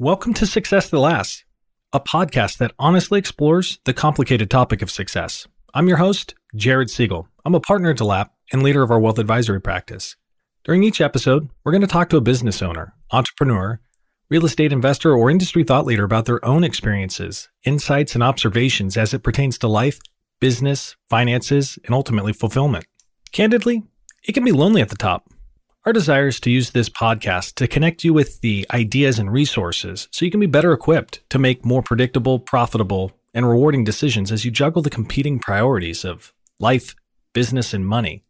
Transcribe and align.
Welcome 0.00 0.32
to 0.34 0.46
Success 0.46 0.88
That 0.90 1.00
Lasts, 1.00 1.42
a 1.92 1.98
podcast 1.98 2.58
that 2.58 2.70
honestly 2.78 3.18
explores 3.18 3.80
the 3.84 3.92
complicated 3.92 4.48
topic 4.48 4.80
of 4.80 4.92
success. 4.92 5.48
I'm 5.74 5.88
your 5.88 5.96
host, 5.96 6.36
Jared 6.54 6.88
Siegel. 6.88 7.26
I'm 7.44 7.56
a 7.56 7.60
partner 7.60 7.90
at 7.90 7.96
DeLapp 7.96 8.28
and 8.52 8.62
leader 8.62 8.84
of 8.84 8.92
our 8.92 9.00
wealth 9.00 9.18
advisory 9.18 9.60
practice. 9.60 10.14
During 10.64 10.84
each 10.84 11.00
episode, 11.00 11.48
we're 11.64 11.72
going 11.72 11.82
to 11.82 11.88
talk 11.88 12.10
to 12.10 12.16
a 12.16 12.20
business 12.20 12.62
owner, 12.62 12.94
entrepreneur, 13.10 13.80
real 14.30 14.44
estate 14.44 14.72
investor, 14.72 15.12
or 15.12 15.32
industry 15.32 15.64
thought 15.64 15.84
leader 15.84 16.04
about 16.04 16.26
their 16.26 16.44
own 16.44 16.62
experiences, 16.62 17.48
insights, 17.64 18.14
and 18.14 18.22
observations 18.22 18.96
as 18.96 19.12
it 19.12 19.24
pertains 19.24 19.58
to 19.58 19.66
life, 19.66 19.98
business, 20.38 20.94
finances, 21.10 21.76
and 21.84 21.92
ultimately 21.92 22.32
fulfillment. 22.32 22.86
Candidly, 23.32 23.82
it 24.22 24.30
can 24.30 24.44
be 24.44 24.52
lonely 24.52 24.80
at 24.80 24.90
the 24.90 24.96
top. 24.96 25.28
Our 25.88 25.92
desire 25.94 26.28
is 26.28 26.38
to 26.40 26.50
use 26.50 26.72
this 26.72 26.90
podcast 26.90 27.54
to 27.54 27.66
connect 27.66 28.04
you 28.04 28.12
with 28.12 28.42
the 28.42 28.66
ideas 28.74 29.18
and 29.18 29.32
resources 29.32 30.06
so 30.10 30.26
you 30.26 30.30
can 30.30 30.38
be 30.38 30.44
better 30.44 30.74
equipped 30.74 31.22
to 31.30 31.38
make 31.38 31.64
more 31.64 31.80
predictable, 31.80 32.38
profitable, 32.38 33.12
and 33.32 33.48
rewarding 33.48 33.84
decisions 33.84 34.30
as 34.30 34.44
you 34.44 34.50
juggle 34.50 34.82
the 34.82 34.90
competing 34.90 35.38
priorities 35.38 36.04
of 36.04 36.34
life, 36.60 36.94
business, 37.32 37.72
and 37.72 37.86
money. 37.88 38.22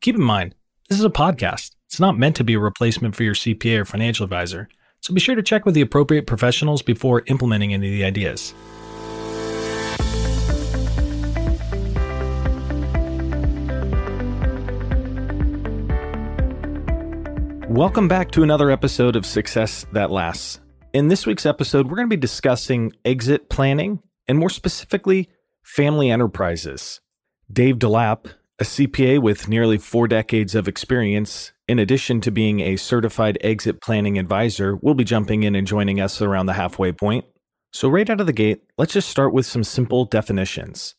Keep 0.00 0.16
in 0.16 0.24
mind, 0.24 0.56
this 0.88 0.98
is 0.98 1.04
a 1.04 1.08
podcast. 1.08 1.76
It's 1.86 2.00
not 2.00 2.18
meant 2.18 2.34
to 2.34 2.42
be 2.42 2.54
a 2.54 2.58
replacement 2.58 3.14
for 3.14 3.22
your 3.22 3.34
CPA 3.34 3.82
or 3.82 3.84
financial 3.84 4.24
advisor, 4.24 4.68
so 5.00 5.14
be 5.14 5.20
sure 5.20 5.36
to 5.36 5.42
check 5.44 5.64
with 5.64 5.76
the 5.76 5.82
appropriate 5.82 6.26
professionals 6.26 6.82
before 6.82 7.22
implementing 7.28 7.72
any 7.72 7.86
of 7.86 7.92
the 7.92 8.04
ideas. 8.04 8.54
Welcome 17.74 18.06
back 18.06 18.30
to 18.30 18.44
another 18.44 18.70
episode 18.70 19.16
of 19.16 19.26
Success 19.26 19.84
That 19.90 20.12
Lasts. 20.12 20.60
In 20.92 21.08
this 21.08 21.26
week's 21.26 21.44
episode, 21.44 21.86
we're 21.88 21.96
going 21.96 22.08
to 22.08 22.16
be 22.16 22.20
discussing 22.20 22.92
exit 23.04 23.50
planning 23.50 24.00
and 24.28 24.38
more 24.38 24.48
specifically, 24.48 25.28
family 25.64 26.08
enterprises. 26.08 27.00
Dave 27.52 27.80
DeLapp, 27.80 28.26
a 28.60 28.62
CPA 28.62 29.20
with 29.20 29.48
nearly 29.48 29.76
four 29.76 30.06
decades 30.06 30.54
of 30.54 30.68
experience, 30.68 31.50
in 31.66 31.80
addition 31.80 32.20
to 32.20 32.30
being 32.30 32.60
a 32.60 32.76
certified 32.76 33.38
exit 33.40 33.82
planning 33.82 34.20
advisor, 34.20 34.76
will 34.76 34.94
be 34.94 35.02
jumping 35.02 35.42
in 35.42 35.56
and 35.56 35.66
joining 35.66 36.00
us 36.00 36.22
around 36.22 36.46
the 36.46 36.52
halfway 36.52 36.92
point. 36.92 37.24
So, 37.72 37.88
right 37.88 38.08
out 38.08 38.20
of 38.20 38.26
the 38.26 38.32
gate, 38.32 38.62
let's 38.78 38.92
just 38.92 39.08
start 39.08 39.34
with 39.34 39.46
some 39.46 39.64
simple 39.64 40.04
definitions. 40.04 40.94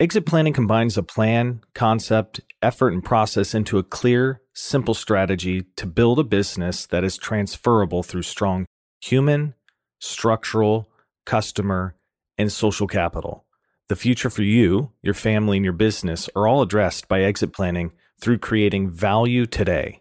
Exit 0.00 0.24
planning 0.24 0.54
combines 0.54 0.96
a 0.96 1.02
plan, 1.02 1.60
concept, 1.74 2.40
effort, 2.62 2.94
and 2.94 3.04
process 3.04 3.54
into 3.54 3.76
a 3.76 3.82
clear, 3.82 4.40
simple 4.54 4.94
strategy 4.94 5.64
to 5.76 5.86
build 5.86 6.18
a 6.18 6.24
business 6.24 6.86
that 6.86 7.04
is 7.04 7.18
transferable 7.18 8.02
through 8.02 8.22
strong 8.22 8.64
human, 9.02 9.52
structural, 9.98 10.88
customer, 11.26 11.96
and 12.38 12.50
social 12.50 12.86
capital. 12.86 13.44
The 13.90 13.96
future 13.96 14.30
for 14.30 14.42
you, 14.42 14.90
your 15.02 15.12
family, 15.12 15.58
and 15.58 15.64
your 15.64 15.74
business 15.74 16.30
are 16.34 16.48
all 16.48 16.62
addressed 16.62 17.06
by 17.06 17.20
exit 17.20 17.52
planning 17.52 17.92
through 18.18 18.38
creating 18.38 18.88
value 18.88 19.44
today. 19.44 20.00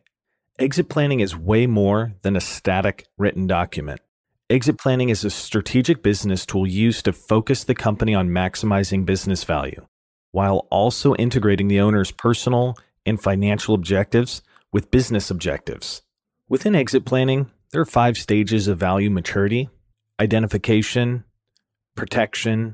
Exit 0.57 0.87
planning 0.87 1.19
is 1.19 1.35
way 1.35 1.67
more 1.67 2.13
than 2.21 2.37
a 2.37 2.41
static 2.41 3.05
written 3.17 3.47
document. 3.47 3.99
Exit 4.51 4.79
planning 4.79 5.09
is 5.09 5.23
a 5.23 5.29
strategic 5.29 6.01
business 6.01 6.43
tool 6.43 6.65
used 6.65 7.05
to 7.05 7.13
focus 7.13 7.63
the 7.63 7.75
company 7.75 8.15
on 8.15 8.29
maximizing 8.29 9.05
business 9.05 9.43
value 9.43 9.85
while 10.31 10.65
also 10.71 11.13
integrating 11.15 11.67
the 11.67 11.79
owner's 11.79 12.09
personal 12.09 12.75
and 13.05 13.21
financial 13.21 13.75
objectives 13.75 14.41
with 14.73 14.89
business 14.89 15.29
objectives. 15.29 16.01
Within 16.47 16.73
exit 16.73 17.05
planning, 17.05 17.51
there 17.71 17.81
are 17.81 17.85
five 17.85 18.17
stages 18.17 18.67
of 18.67 18.79
value 18.79 19.11
maturity 19.11 19.69
identification, 20.19 21.25
protection, 21.93 22.73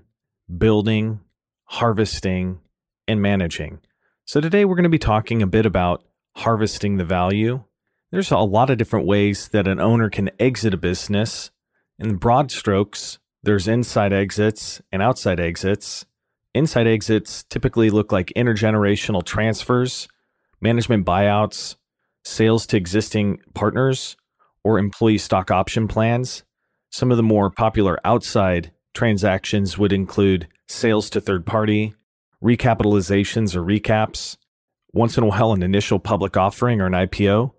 building, 0.58 1.20
harvesting, 1.66 2.58
and 3.06 3.22
managing. 3.22 3.82
So, 4.24 4.40
today 4.40 4.64
we're 4.64 4.76
going 4.76 4.84
to 4.84 4.90
be 4.90 4.98
talking 4.98 5.42
a 5.42 5.48
bit 5.48 5.66
about 5.66 6.06
harvesting 6.38 6.96
the 6.96 7.04
value. 7.04 7.66
There's 8.12 8.32
a 8.32 8.38
lot 8.38 8.70
of 8.70 8.78
different 8.78 9.08
ways 9.08 9.50
that 9.50 9.68
an 9.68 9.82
owner 9.82 10.10
can 10.10 10.32
exit 10.40 10.74
a 10.74 10.78
business. 10.78 11.52
In 11.98 12.18
broad 12.18 12.52
strokes, 12.52 13.20
there's 13.44 13.68
inside 13.68 14.12
exits 14.12 14.82
and 14.92 15.02
outside 15.02 15.40
exits. 15.40 16.06
Inside 16.54 16.88
exits 16.88 17.44
typically 17.50 17.90
look 17.90 18.12
like 18.12 18.34
intergenerational 18.36 19.24
transfers, 19.24 20.08
management 20.60 21.06
buyouts, 21.06 21.76
sales 22.24 22.66
to 22.68 22.78
existing 22.78 23.40
partners, 23.54 24.18
or 24.64 24.78
employee 24.78 25.18
stock 25.18 25.52
option 25.52 25.88
plans. 25.88 26.44
Some 26.90 27.12
of 27.12 27.18
the 27.18 27.24
more 27.24 27.50
popular 27.50 28.00
outside 28.04 28.72
transactions 28.94 29.78
would 29.78 29.94
include 29.94 30.48
sales 30.68 31.10
to 31.12 31.22
third 31.22 31.46
party, 31.46 31.94
recapitalizations 32.44 33.56
or 33.56 33.62
recaps, 33.62 34.38
once 34.94 35.18
in 35.18 35.24
a 35.24 35.28
while, 35.28 35.54
an 35.54 35.62
initial 35.62 36.00
public 36.00 36.36
offering 36.36 36.82
or 36.82 36.88
an 36.88 36.94
IPO. 36.94 37.52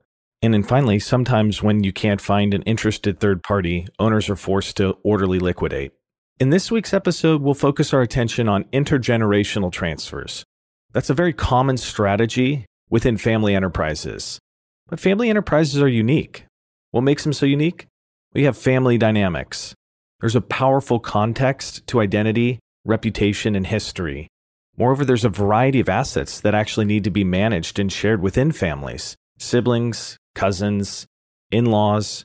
And 0.47 0.55
then 0.55 0.63
finally, 0.63 1.01
sometimes 1.01 1.61
when 1.61 1.83
you 1.83 1.93
can't 1.93 2.21
find 2.21 2.55
an 2.55 2.63
interested 2.63 3.19
third 3.19 3.43
party, 3.43 3.89
owners 3.99 4.31
are 4.31 4.37
forced 4.37 4.77
to 4.77 4.97
orderly 5.03 5.41
liquidate. 5.41 5.91
In 6.39 6.51
this 6.51 6.71
week's 6.71 6.95
episode, 6.95 7.43
we'll 7.43 7.53
focus 7.53 7.93
our 7.93 8.01
attention 8.01 8.49
on 8.49 8.63
intergenerational 8.73 9.73
transfers. 9.73 10.45
That's 10.93 11.11
a 11.11 11.15
very 11.15 11.33
common 11.33 11.79
strategy 11.79 12.65
within 12.89 13.17
family 13.17 13.57
enterprises. 13.57 14.39
But 14.87 15.01
family 15.01 15.31
enterprises 15.31 15.83
are 15.83 15.89
unique. 15.89 16.47
What 16.93 17.01
makes 17.01 17.25
them 17.25 17.33
so 17.33 17.45
unique? 17.45 17.89
We 18.33 18.45
have 18.45 18.57
family 18.57 18.99
dynamics. 18.99 19.75
There's 20.21 20.37
a 20.37 20.41
powerful 20.41 21.01
context 21.01 21.85
to 21.89 22.01
identity, 22.01 22.61
reputation, 22.85 23.57
and 23.57 23.67
history. 23.67 24.29
Moreover, 24.77 25.05
there's 25.05 25.25
a 25.25 25.29
variety 25.29 25.81
of 25.81 25.89
assets 25.89 26.39
that 26.43 26.55
actually 26.55 26.87
need 26.87 27.03
to 27.03 27.11
be 27.11 27.25
managed 27.25 27.81
and 27.81 27.91
shared 27.91 28.23
within 28.23 28.53
families 28.53 29.17
siblings, 29.39 30.17
cousins, 30.37 31.07
in 31.51 31.65
laws. 31.65 32.23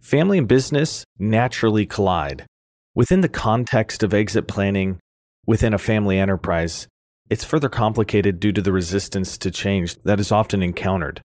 Family 0.00 0.38
and 0.38 0.46
business 0.46 1.04
naturally 1.18 1.86
collide. 1.86 2.46
Within 2.94 3.22
the 3.22 3.28
context 3.28 4.04
of 4.04 4.14
exit 4.14 4.46
planning 4.46 5.00
within 5.46 5.74
a 5.74 5.78
family 5.78 6.18
enterprise, 6.18 6.86
it's 7.28 7.44
further 7.44 7.68
complicated 7.68 8.38
due 8.38 8.52
to 8.52 8.62
the 8.62 8.72
resistance 8.72 9.38
to 9.38 9.50
change 9.50 9.96
that 10.02 10.20
is 10.20 10.30
often 10.30 10.62
encountered. 10.62 11.20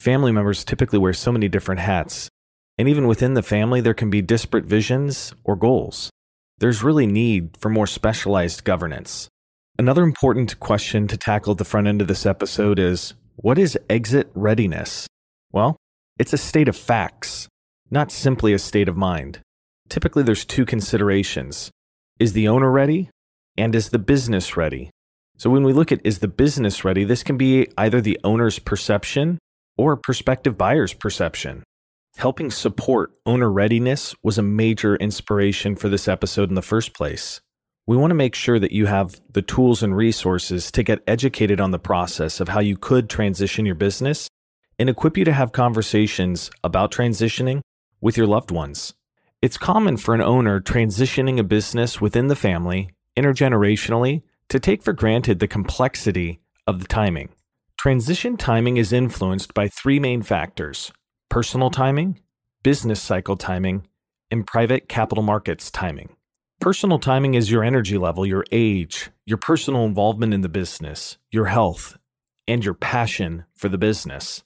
Family 0.00 0.32
members 0.32 0.64
typically 0.64 0.98
wear 0.98 1.12
so 1.12 1.30
many 1.30 1.48
different 1.48 1.80
hats, 1.80 2.28
and 2.78 2.88
even 2.88 3.06
within 3.06 3.34
the 3.34 3.42
family, 3.42 3.80
there 3.80 3.94
can 3.94 4.10
be 4.10 4.22
disparate 4.22 4.64
visions 4.64 5.34
or 5.44 5.54
goals. 5.54 6.10
There's 6.58 6.82
really 6.82 7.06
need 7.06 7.56
for 7.58 7.68
more 7.68 7.86
specialized 7.86 8.64
governance. 8.64 9.28
Another 9.78 10.02
important 10.02 10.58
question 10.58 11.06
to 11.08 11.16
tackle 11.16 11.52
at 11.52 11.58
the 11.58 11.64
front 11.64 11.86
end 11.86 12.00
of 12.00 12.08
this 12.08 12.26
episode 12.26 12.78
is 12.78 13.14
what 13.36 13.58
is 13.58 13.78
exit 13.90 14.30
readiness? 14.34 15.06
Well, 15.52 15.76
it's 16.18 16.32
a 16.32 16.38
state 16.38 16.68
of 16.68 16.76
facts, 16.76 17.48
not 17.90 18.12
simply 18.12 18.52
a 18.52 18.58
state 18.58 18.88
of 18.88 18.96
mind 18.96 19.40
typically 19.92 20.22
there's 20.22 20.46
two 20.46 20.64
considerations. 20.64 21.70
Is 22.18 22.32
the 22.32 22.48
owner 22.48 22.70
ready? 22.70 23.10
And 23.58 23.74
is 23.74 23.90
the 23.90 23.98
business 23.98 24.56
ready? 24.56 24.90
So 25.36 25.50
when 25.50 25.64
we 25.64 25.74
look 25.74 25.92
at 25.92 26.00
is 26.02 26.20
the 26.20 26.28
business 26.28 26.82
ready, 26.82 27.04
this 27.04 27.22
can 27.22 27.36
be 27.36 27.68
either 27.76 28.00
the 28.00 28.18
owner's 28.24 28.58
perception 28.58 29.38
or 29.76 29.98
prospective 29.98 30.56
buyer's 30.56 30.94
perception. 30.94 31.62
Helping 32.16 32.50
support 32.50 33.12
owner 33.26 33.50
readiness 33.50 34.14
was 34.22 34.38
a 34.38 34.42
major 34.42 34.96
inspiration 34.96 35.76
for 35.76 35.90
this 35.90 36.08
episode 36.08 36.48
in 36.48 36.54
the 36.54 36.62
first 36.62 36.94
place. 36.94 37.42
We 37.86 37.96
want 37.96 38.12
to 38.12 38.14
make 38.14 38.34
sure 38.34 38.58
that 38.58 38.72
you 38.72 38.86
have 38.86 39.20
the 39.30 39.42
tools 39.42 39.82
and 39.82 39.94
resources 39.94 40.70
to 40.72 40.82
get 40.82 41.02
educated 41.06 41.60
on 41.60 41.70
the 41.70 41.78
process 41.78 42.40
of 42.40 42.48
how 42.48 42.60
you 42.60 42.78
could 42.78 43.10
transition 43.10 43.66
your 43.66 43.74
business 43.74 44.28
and 44.82 44.90
equip 44.90 45.16
you 45.16 45.24
to 45.24 45.32
have 45.32 45.52
conversations 45.52 46.50
about 46.64 46.90
transitioning 46.90 47.60
with 48.00 48.16
your 48.16 48.26
loved 48.26 48.50
ones. 48.50 48.94
It's 49.40 49.56
common 49.56 49.96
for 49.96 50.12
an 50.12 50.20
owner 50.20 50.60
transitioning 50.60 51.38
a 51.38 51.44
business 51.44 52.00
within 52.00 52.26
the 52.26 52.34
family 52.34 52.90
intergenerationally 53.16 54.22
to 54.48 54.58
take 54.58 54.82
for 54.82 54.92
granted 54.92 55.38
the 55.38 55.46
complexity 55.46 56.40
of 56.66 56.80
the 56.80 56.88
timing. 56.88 57.28
Transition 57.78 58.36
timing 58.36 58.76
is 58.76 58.92
influenced 58.92 59.54
by 59.54 59.68
three 59.68 60.00
main 60.00 60.20
factors 60.20 60.92
personal 61.28 61.70
timing, 61.70 62.18
business 62.64 63.00
cycle 63.00 63.36
timing, 63.36 63.86
and 64.32 64.48
private 64.48 64.88
capital 64.88 65.22
markets 65.22 65.70
timing. 65.70 66.16
Personal 66.60 66.98
timing 66.98 67.34
is 67.34 67.52
your 67.52 67.62
energy 67.62 67.98
level, 67.98 68.26
your 68.26 68.44
age, 68.50 69.10
your 69.26 69.38
personal 69.38 69.84
involvement 69.84 70.34
in 70.34 70.40
the 70.40 70.48
business, 70.48 71.18
your 71.30 71.46
health, 71.46 71.96
and 72.48 72.64
your 72.64 72.74
passion 72.74 73.44
for 73.54 73.68
the 73.68 73.78
business. 73.78 74.42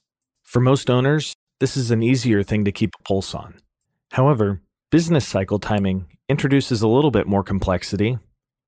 For 0.47 0.59
most 0.59 0.89
owners, 0.89 1.35
this 1.59 1.77
is 1.77 1.91
an 1.91 2.01
easier 2.01 2.41
thing 2.41 2.65
to 2.65 2.71
keep 2.71 2.95
a 2.99 3.03
pulse 3.03 3.35
on. 3.35 3.59
However, 4.11 4.61
Business 4.89 5.27
cycle 5.27 5.59
timing 5.59 6.05
introduces 6.29 6.81
a 6.81 6.87
little 6.87 7.11
bit 7.11 7.27
more 7.27 7.43
complexity. 7.43 8.19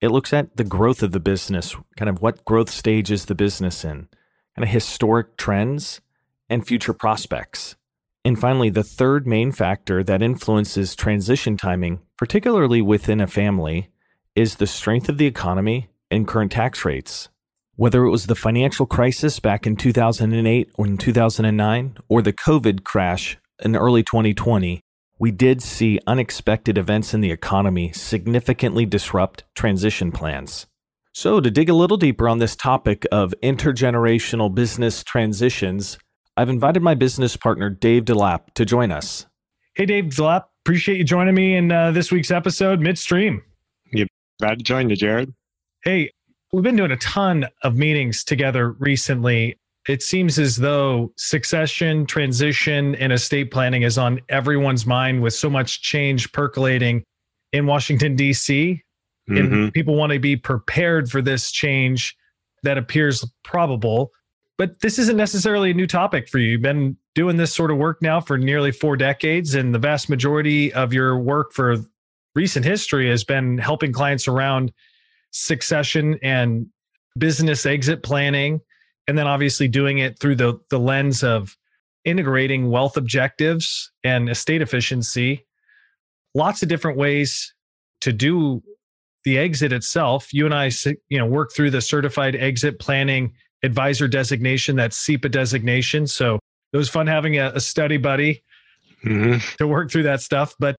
It 0.02 0.10
looks 0.10 0.34
at 0.34 0.58
the 0.58 0.66
growth 0.66 1.02
of 1.02 1.14
the 1.14 1.20
business, 1.22 1.78
kind 1.96 2.10
of 2.10 2.22
what 2.22 2.44
growth 2.44 2.70
stage 2.70 3.10
is 3.10 3.24
the 3.24 3.36
business 3.36 3.86
in, 3.86 4.10
kind 4.54 4.64
of 4.64 4.68
historic 4.68 5.38
trends 5.38 6.02
and 6.50 6.68
future 6.68 6.92
prospects. 6.92 7.78
And 8.26 8.38
finally, 8.38 8.70
the 8.70 8.84
third 8.84 9.26
main 9.26 9.54
factor 9.54 10.04
that 10.04 10.22
influences 10.22 10.94
transition 10.94 11.56
timing, 11.56 12.02
particularly 12.18 12.82
within 12.82 13.22
a 13.22 13.28
family, 13.28 13.88
is 14.36 14.56
the 14.56 14.68
strength 14.68 15.08
of 15.08 15.18
the 15.18 15.26
economy 15.26 15.88
and 16.12 16.28
current 16.28 16.52
tax 16.52 16.84
rates. 16.84 17.30
Whether 17.80 18.04
it 18.04 18.10
was 18.10 18.26
the 18.26 18.36
financial 18.36 18.86
crisis 18.86 19.40
back 19.40 19.66
in 19.66 19.78
2008 19.78 20.70
or 20.74 20.86
in 20.86 20.98
2009, 20.98 21.98
or 22.10 22.22
the 22.22 22.34
COVID 22.34 22.84
crash 22.84 23.38
in 23.64 23.74
early 23.74 24.04
2020, 24.04 24.82
we 25.18 25.32
did 25.32 25.62
see 25.62 25.98
unexpected 26.06 26.78
events 26.78 27.14
in 27.14 27.22
the 27.22 27.32
economy 27.32 27.94
significantly 27.94 28.86
disrupt 28.86 29.46
transition 29.56 30.12
plans. 30.12 30.68
So, 31.14 31.40
to 31.40 31.50
dig 31.50 31.70
a 31.70 31.74
little 31.74 31.96
deeper 31.96 32.28
on 32.28 32.40
this 32.40 32.54
topic 32.54 33.08
of 33.14 33.34
intergenerational 33.42 34.54
business 34.54 35.02
transitions, 35.02 35.98
I've 36.36 36.50
invited 36.50 36.84
my 36.84 36.96
business 36.96 37.38
partner, 37.38 37.70
Dave 37.70 38.04
DeLapp, 38.04 38.54
to 38.56 38.66
join 38.66 38.92
us. 38.92 39.26
Hey, 39.76 39.86
Dave 39.86 40.08
DeLapp, 40.08 40.44
appreciate 40.66 40.98
you 40.98 41.06
joining 41.06 41.34
me 41.34 41.56
in 41.56 41.72
uh, 41.72 41.92
this 41.92 42.12
week's 42.12 42.30
episode, 42.30 42.82
midstream. 42.82 43.42
Yeah, 43.94 44.04
glad 44.42 44.58
to 44.58 44.66
join 44.66 44.90
you, 44.90 44.98
Jared. 44.98 45.34
Hey, 45.86 46.12
we've 46.52 46.64
been 46.64 46.76
doing 46.76 46.92
a 46.92 46.98
ton 46.98 47.48
of 47.64 47.76
meetings 47.76 48.24
together 48.24 48.72
recently. 48.74 49.58
It 49.88 50.04
seems 50.04 50.38
as 50.38 50.58
though 50.58 51.14
succession, 51.18 52.06
transition, 52.06 52.96
and 52.96 53.12
estate 53.14 53.52
planning 53.52 53.84
is 53.84 53.98
on 53.98 54.20
everyone's 54.30 54.86
mind 54.86 55.22
with 55.22 55.34
so 55.34 55.50
much 55.50 55.82
change 55.82 56.32
percolating 56.32 57.04
in 57.54 57.66
Washington, 57.66 58.16
D.C. 58.16 58.84
Mm-hmm. 59.30 59.54
And 59.54 59.74
people 59.74 59.96
want 59.96 60.12
to 60.12 60.20
be 60.20 60.36
prepared 60.36 61.10
for 61.10 61.22
this 61.22 61.52
change 61.52 62.16
that 62.64 62.78
appears 62.78 63.26
probable 63.44 64.12
but 64.60 64.82
this 64.82 65.00
isn't 65.00 65.16
necessarily 65.16 65.72
a 65.72 65.74
new 65.74 65.88
topic 65.88 66.28
for 66.28 66.38
you. 66.38 66.50
You've 66.50 66.62
been 66.62 66.98
doing 67.16 67.38
this 67.38 67.56
sort 67.56 67.72
of 67.72 67.78
work 67.78 68.02
now 68.02 68.20
for 68.20 68.38
nearly 68.38 68.74
four 68.74 68.98
decades, 68.98 69.56
and 69.56 69.74
the 69.74 69.80
vast 69.80 70.10
majority 70.10 70.74
of 70.74 70.92
your 70.92 71.18
work 71.18 71.54
for 71.54 71.78
recent 72.36 72.66
history 72.66 73.10
has 73.10 73.24
been 73.24 73.58
helping 73.58 73.94
clients 73.94 74.28
around 74.28 74.74
succession 75.32 76.20
and 76.24 76.68
business 77.18 77.66
exit 77.66 78.04
planning, 78.04 78.62
and 79.08 79.18
then 79.18 79.28
obviously 79.28 79.68
doing 79.68 79.98
it 79.98 80.20
through 80.20 80.36
the, 80.36 80.60
the 80.70 80.80
lens 80.80 81.24
of 81.24 81.58
integrating 82.06 82.70
wealth 82.70 82.98
objectives 82.98 83.92
and 84.04 84.30
estate 84.30 84.62
efficiency. 84.62 85.46
Lots 86.34 86.64
of 86.64 86.70
different 86.70 86.98
ways 86.98 87.54
to 88.02 88.14
do 88.14 88.64
the 89.26 89.38
exit 89.38 89.74
itself. 89.74 90.34
You 90.34 90.46
and 90.46 90.54
I, 90.54 90.72
you 91.10 91.18
know, 91.18 91.26
work 91.26 91.52
through 91.54 91.72
the 91.72 91.82
certified 91.82 92.36
exit 92.36 92.80
planning 92.80 93.34
advisor 93.64 94.08
designation, 94.08 94.78
that 94.78 94.92
CEPA 94.92 95.32
designation. 95.32 96.08
So 96.08 96.40
it 96.72 96.78
was 96.78 96.90
fun 96.90 97.08
having 97.08 97.38
a, 97.38 97.52
a 97.56 97.60
study 97.60 97.98
buddy 97.98 98.44
mm-hmm. 99.04 99.40
to 99.58 99.68
work 99.68 99.92
through 99.92 100.04
that 100.04 100.22
stuff. 100.22 100.56
But 100.60 100.76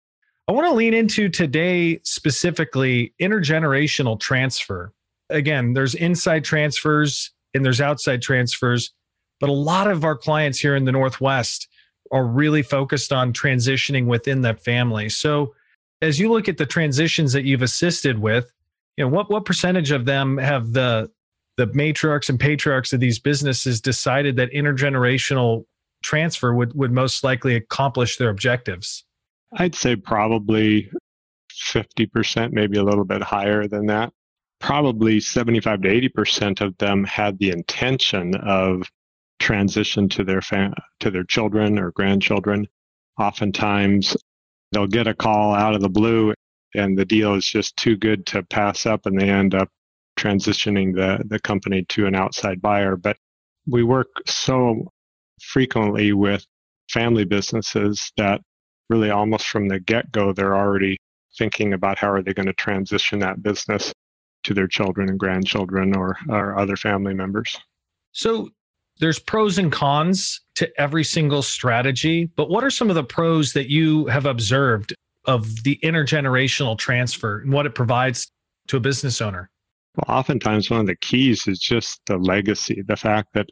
I 0.51 0.53
want 0.53 0.67
to 0.67 0.75
lean 0.75 0.95
into 0.95 1.29
today 1.29 2.01
specifically 2.03 3.15
intergenerational 3.23 4.19
transfer. 4.19 4.93
Again, 5.29 5.75
there's 5.75 5.95
inside 5.95 6.43
transfers 6.43 7.31
and 7.55 7.65
there's 7.65 7.81
outside 7.81 8.21
transfers, 8.21 8.93
but 9.39 9.49
a 9.49 9.53
lot 9.53 9.89
of 9.89 10.03
our 10.03 10.17
clients 10.17 10.59
here 10.59 10.75
in 10.75 10.87
the 10.87 10.91
Northwest 10.91 11.69
are 12.11 12.27
really 12.27 12.63
focused 12.63 13.13
on 13.13 13.33
transitioning 13.33 14.07
within 14.07 14.41
that 14.41 14.61
family. 14.61 15.09
So 15.09 15.55
as 16.03 16.19
you 16.19 16.33
look 16.33 16.49
at 16.49 16.57
the 16.57 16.67
transitions 16.67 17.33
that 17.33 17.45
you've 17.45 17.63
assisted 17.63 18.19
with, 18.19 18.51
you 18.97 19.05
know, 19.05 19.09
what 19.09 19.31
what 19.31 19.45
percentage 19.45 19.93
of 19.93 20.05
them 20.05 20.37
have 20.37 20.73
the 20.73 21.13
the 21.59 21.69
matriarchs 21.69 22.29
and 22.29 22.41
patriarchs 22.41 22.93
of 22.93 22.99
these 22.99 23.21
businesses 23.21 23.81
decided 23.81 24.35
that 24.35 24.51
intergenerational 24.51 25.67
transfer 26.03 26.53
would, 26.53 26.75
would 26.75 26.91
most 26.91 27.23
likely 27.23 27.55
accomplish 27.55 28.17
their 28.17 28.31
objectives? 28.31 29.05
I'd 29.53 29.75
say 29.75 29.97
probably 29.97 30.91
50%, 31.53 32.53
maybe 32.53 32.79
a 32.79 32.85
little 32.85 33.05
bit 33.05 33.23
higher 33.23 33.67
than 33.67 33.87
that. 33.87 34.13
Probably 34.61 35.21
75 35.21 35.83
to 35.83 35.89
80% 35.89 36.61
of 36.61 36.77
them 36.79 37.05
had 37.05 37.39
the 37.39 37.51
intention 37.51 38.35
of 38.37 38.89
transition 39.39 40.09
to 40.11 40.23
their 40.23 40.43
fam- 40.43 40.75
to 41.01 41.11
their 41.11 41.25
children 41.25 41.79
or 41.79 41.93
grandchildren. 41.93 42.69
Oftentimes 43.19 44.17
they'll 44.71 44.87
get 44.87 45.07
a 45.07 45.15
call 45.15 45.55
out 45.55 45.75
of 45.75 45.81
the 45.81 45.89
blue 45.89 46.35
and 46.75 46.97
the 46.97 47.05
deal 47.05 47.35
is 47.35 47.47
just 47.47 47.77
too 47.77 47.97
good 47.97 48.27
to 48.27 48.43
pass 48.45 48.87
up 48.87 49.07
and 49.07 49.19
they 49.19 49.29
end 49.29 49.55
up 49.55 49.69
transitioning 50.19 50.95
the, 50.95 51.25
the 51.27 51.41
company 51.41 51.85
to 51.89 52.07
an 52.07 52.15
outside 52.15 52.61
buyer. 52.61 52.97
But 52.97 53.17
we 53.67 53.83
work 53.83 54.09
so 54.27 54.89
frequently 55.43 56.13
with 56.13 56.45
family 56.91 57.25
businesses 57.25 58.13
that 58.17 58.41
really 58.91 59.11
almost 59.11 59.47
from 59.47 59.69
the 59.69 59.81
get 59.81 60.13
go, 60.13 60.33
they're 60.33 60.57
already 60.57 60.99
thinking 61.39 61.73
about 61.73 61.97
how 61.97 62.11
are 62.11 62.23
they 62.23 62.35
going 62.35 62.47
to 62.47 62.53
transition 62.53 63.21
that 63.21 63.43
business 63.43 63.93
to 64.43 64.53
their 64.53 64.67
children 64.67 65.09
and 65.09 65.19
grandchildren 65.19 65.97
or, 65.97 66.17
or 66.29 66.59
other 66.59 66.77
family 66.77 67.15
members. 67.15 67.57
So 68.13 68.51
there's 68.99 69.19
pros 69.19 69.57
and 69.59 69.71
cons 69.71 70.41
to 70.57 70.69
every 70.79 71.05
single 71.05 71.43
strategy, 71.43 72.27
but 72.37 72.51
what 72.51 72.65
are 72.65 72.71
some 72.71 72.91
of 72.91 72.97
the 72.97 73.05
pros 73.05 73.53
that 73.53 73.71
you 73.71 74.07
have 74.07 74.27
observed 74.27 74.93
of 75.27 75.63
the 75.63 75.79
intergenerational 75.83 76.77
transfer 76.77 77.41
and 77.41 77.53
what 77.53 77.67
it 77.67 77.75
provides 77.75 78.29
to 78.69 78.77
a 78.77 78.81
business 78.81 79.21
owner? 79.21 79.51
Well, 79.97 80.17
oftentimes 80.19 80.71
one 80.71 80.81
of 80.81 80.87
the 80.87 80.97
keys 80.97 81.47
is 81.47 81.59
just 81.59 82.01
the 82.07 82.19
legacy, 82.19 82.83
the 82.87 82.97
fact 82.97 83.29
that 83.35 83.49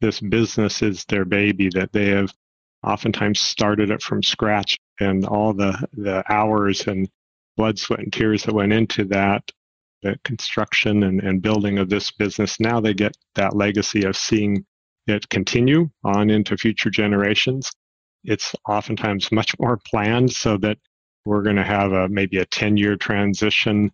this 0.00 0.20
business 0.20 0.82
is 0.82 1.04
their 1.06 1.24
baby, 1.24 1.68
that 1.74 1.92
they 1.92 2.08
have 2.08 2.32
oftentimes 2.82 3.40
started 3.40 3.90
it 3.90 4.02
from 4.02 4.22
scratch 4.22 4.78
and 5.00 5.24
all 5.26 5.52
the, 5.52 5.86
the 5.92 6.22
hours 6.32 6.86
and 6.86 7.08
blood, 7.56 7.78
sweat, 7.78 8.00
and 8.00 8.12
tears 8.12 8.44
that 8.44 8.54
went 8.54 8.72
into 8.72 9.04
that, 9.04 9.50
the 10.02 10.18
construction 10.24 11.02
and, 11.02 11.20
and 11.22 11.42
building 11.42 11.78
of 11.78 11.88
this 11.88 12.10
business. 12.10 12.58
Now 12.60 12.80
they 12.80 12.94
get 12.94 13.16
that 13.34 13.56
legacy 13.56 14.04
of 14.04 14.16
seeing 14.16 14.64
it 15.06 15.28
continue 15.28 15.90
on 16.04 16.30
into 16.30 16.56
future 16.56 16.90
generations. 16.90 17.70
It's 18.24 18.54
oftentimes 18.68 19.32
much 19.32 19.58
more 19.58 19.78
planned 19.86 20.32
so 20.32 20.56
that 20.58 20.78
we're 21.24 21.42
going 21.42 21.56
to 21.56 21.64
have 21.64 21.92
a 21.92 22.08
maybe 22.08 22.38
a 22.38 22.46
10 22.46 22.76
year 22.76 22.96
transition 22.96 23.90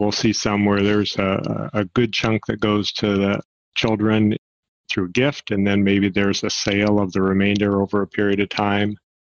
We'll 0.00 0.12
see 0.12 0.32
some 0.32 0.64
where 0.64 0.82
there's 0.82 1.14
a, 1.18 1.70
a 1.74 1.84
good 1.84 2.14
chunk 2.14 2.46
that 2.46 2.58
goes 2.58 2.90
to 2.92 3.18
the 3.18 3.40
children 3.74 4.34
through 4.90 5.10
gift, 5.10 5.50
and 5.50 5.66
then 5.66 5.84
maybe 5.84 6.08
there's 6.08 6.44
a 6.44 6.50
sale 6.50 6.98
of 6.98 7.12
the 7.12 7.22
remainder 7.22 7.80
over 7.80 8.02
a 8.02 8.06
period 8.06 8.40
of 8.40 8.48
time. 8.48 8.96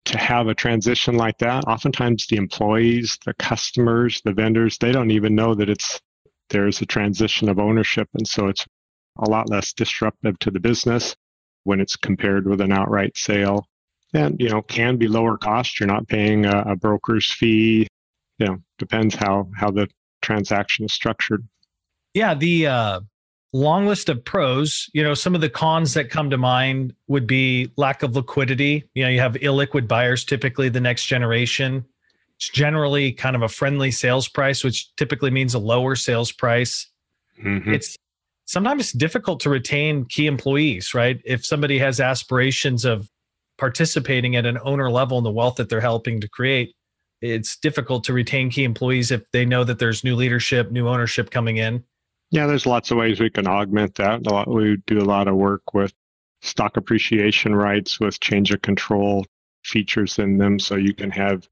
To 0.07 0.19
have 0.19 0.49
a 0.49 0.55
transition 0.55 1.17
like 1.17 1.39
that, 1.39 1.65
oftentimes 1.69 2.27
the 2.27 2.37
employees, 2.37 3.19
the 3.25 3.35
customers, 3.35 4.23
the 4.25 4.33
vendors, 4.33 4.79
they 4.79 4.93
don't 4.93 5.11
even 5.11 5.35
know 5.35 5.55
that 5.55 5.69
it's 5.69 6.01
there's 6.49 6.81
a 6.81 6.87
transition 6.87 7.49
of 7.49 7.59
ownership, 7.59 8.09
and 8.15 8.27
so 8.27 8.49
it's 8.49 8.67
a 9.19 9.31
lot 9.31 9.51
less 9.51 9.73
disruptive 9.73 10.39
to 10.41 10.51
the 10.51 10.61
business 10.61 11.15
when 11.65 11.81
it's 11.81 11.97
compared 11.97 12.47
with 12.47 12.61
an 12.61 12.73
outright 12.73 13.17
sale. 13.17 13.67
And 14.15 14.41
you 14.41 14.49
know, 14.49 14.63
can 14.63 14.97
be 14.97 15.07
lower 15.07 15.37
cost. 15.37 15.79
You're 15.79 15.87
not 15.87 16.09
paying 16.09 16.45
a, 16.47 16.73
a 16.73 16.77
broker's 16.77 17.31
fee. 17.31 17.87
You 18.39 18.47
know, 18.47 18.57
depends 18.79 19.15
how 19.15 19.49
how 19.55 19.71
the 19.71 19.87
transaction 20.23 20.87
is 20.87 20.93
structured. 20.93 21.47
Yeah, 22.15 22.35
the 22.35 22.67
uh, 22.67 23.01
long 23.53 23.87
list 23.87 24.09
of 24.09 24.25
pros. 24.25 24.89
You 24.93 25.03
know, 25.03 25.15
some 25.15 25.35
of 25.35 25.41
the 25.41 25.51
cons 25.51 25.95
that 25.95 26.11
come 26.11 26.31
to 26.31 26.39
mind 26.39 26.95
would 27.09 27.27
be 27.27 27.73
lack 27.77 28.03
of 28.03 28.17
liquidity. 28.17 28.85
You 28.95 29.05
know, 29.05 29.09
you 29.11 29.21
have 29.21 29.35
illiquid 29.35 29.89
buyers, 29.89 30.25
typically 30.25 30.69
the 30.69 30.81
next 30.81 31.07
generation. 31.07 31.85
It's 32.37 32.49
generally 32.49 33.13
kind 33.13 33.37
of 33.37 33.43
a 33.43 33.49
friendly 33.49 33.91
sales 33.91 34.29
price, 34.29 34.65
which 34.65 34.95
typically 34.97 35.31
means 35.31 35.55
a 35.55 35.59
lower 35.59 35.97
sales 35.97 36.33
price. 36.33 36.87
Mm-hmm. 37.43 37.75
It's 37.75 37.97
sometimes 38.47 38.93
difficult 38.93 39.41
to 39.41 39.51
retain 39.51 40.05
key 40.07 40.27
employees, 40.27 40.95
right? 40.95 41.21
If 41.25 41.45
somebody 41.45 41.79
has 41.79 42.01
aspirations 42.01 42.85
of 42.85 43.11
participating 43.59 44.37
at 44.37 44.47
an 44.47 44.59
owner 44.65 44.91
level 44.91 45.19
in 45.19 45.25
the 45.25 45.31
wealth 45.31 45.57
that 45.57 45.69
they're 45.69 45.81
helping 45.81 46.21
to 46.21 46.29
create, 46.29 46.75
it's 47.21 47.59
difficult 47.59 48.05
to 48.05 48.13
retain 48.15 48.51
key 48.51 48.65
employees 48.65 49.11
if 49.11 49.23
they 49.33 49.45
know 49.45 49.63
that 49.65 49.79
there's 49.79 50.03
new 50.03 50.17
leadership, 50.17 50.71
new 50.71 50.89
ownership 50.89 51.31
coming 51.31 51.59
in. 51.59 51.85
Yeah, 52.31 52.47
there's 52.47 52.67
lots 52.67 52.91
of 52.91 52.97
ways 52.97 53.21
we 53.21 53.31
can 53.31 53.49
augment 53.49 53.97
that. 53.97 54.23
We 54.47 54.77
do 54.87 55.01
a 55.01 55.05
lot 55.05 55.29
of 55.29 55.35
work 55.35 55.75
with 55.75 55.93
stock 56.43 56.77
appreciation 56.77 57.55
rights 57.55 57.99
with 57.99 58.21
change 58.21 58.53
of 58.53 58.63
control 58.63 59.27
features 59.65 60.19
in 60.19 60.39
them. 60.39 60.59
So 60.59 60.77
you 60.77 60.95
can 60.95 61.11
have 61.11 61.49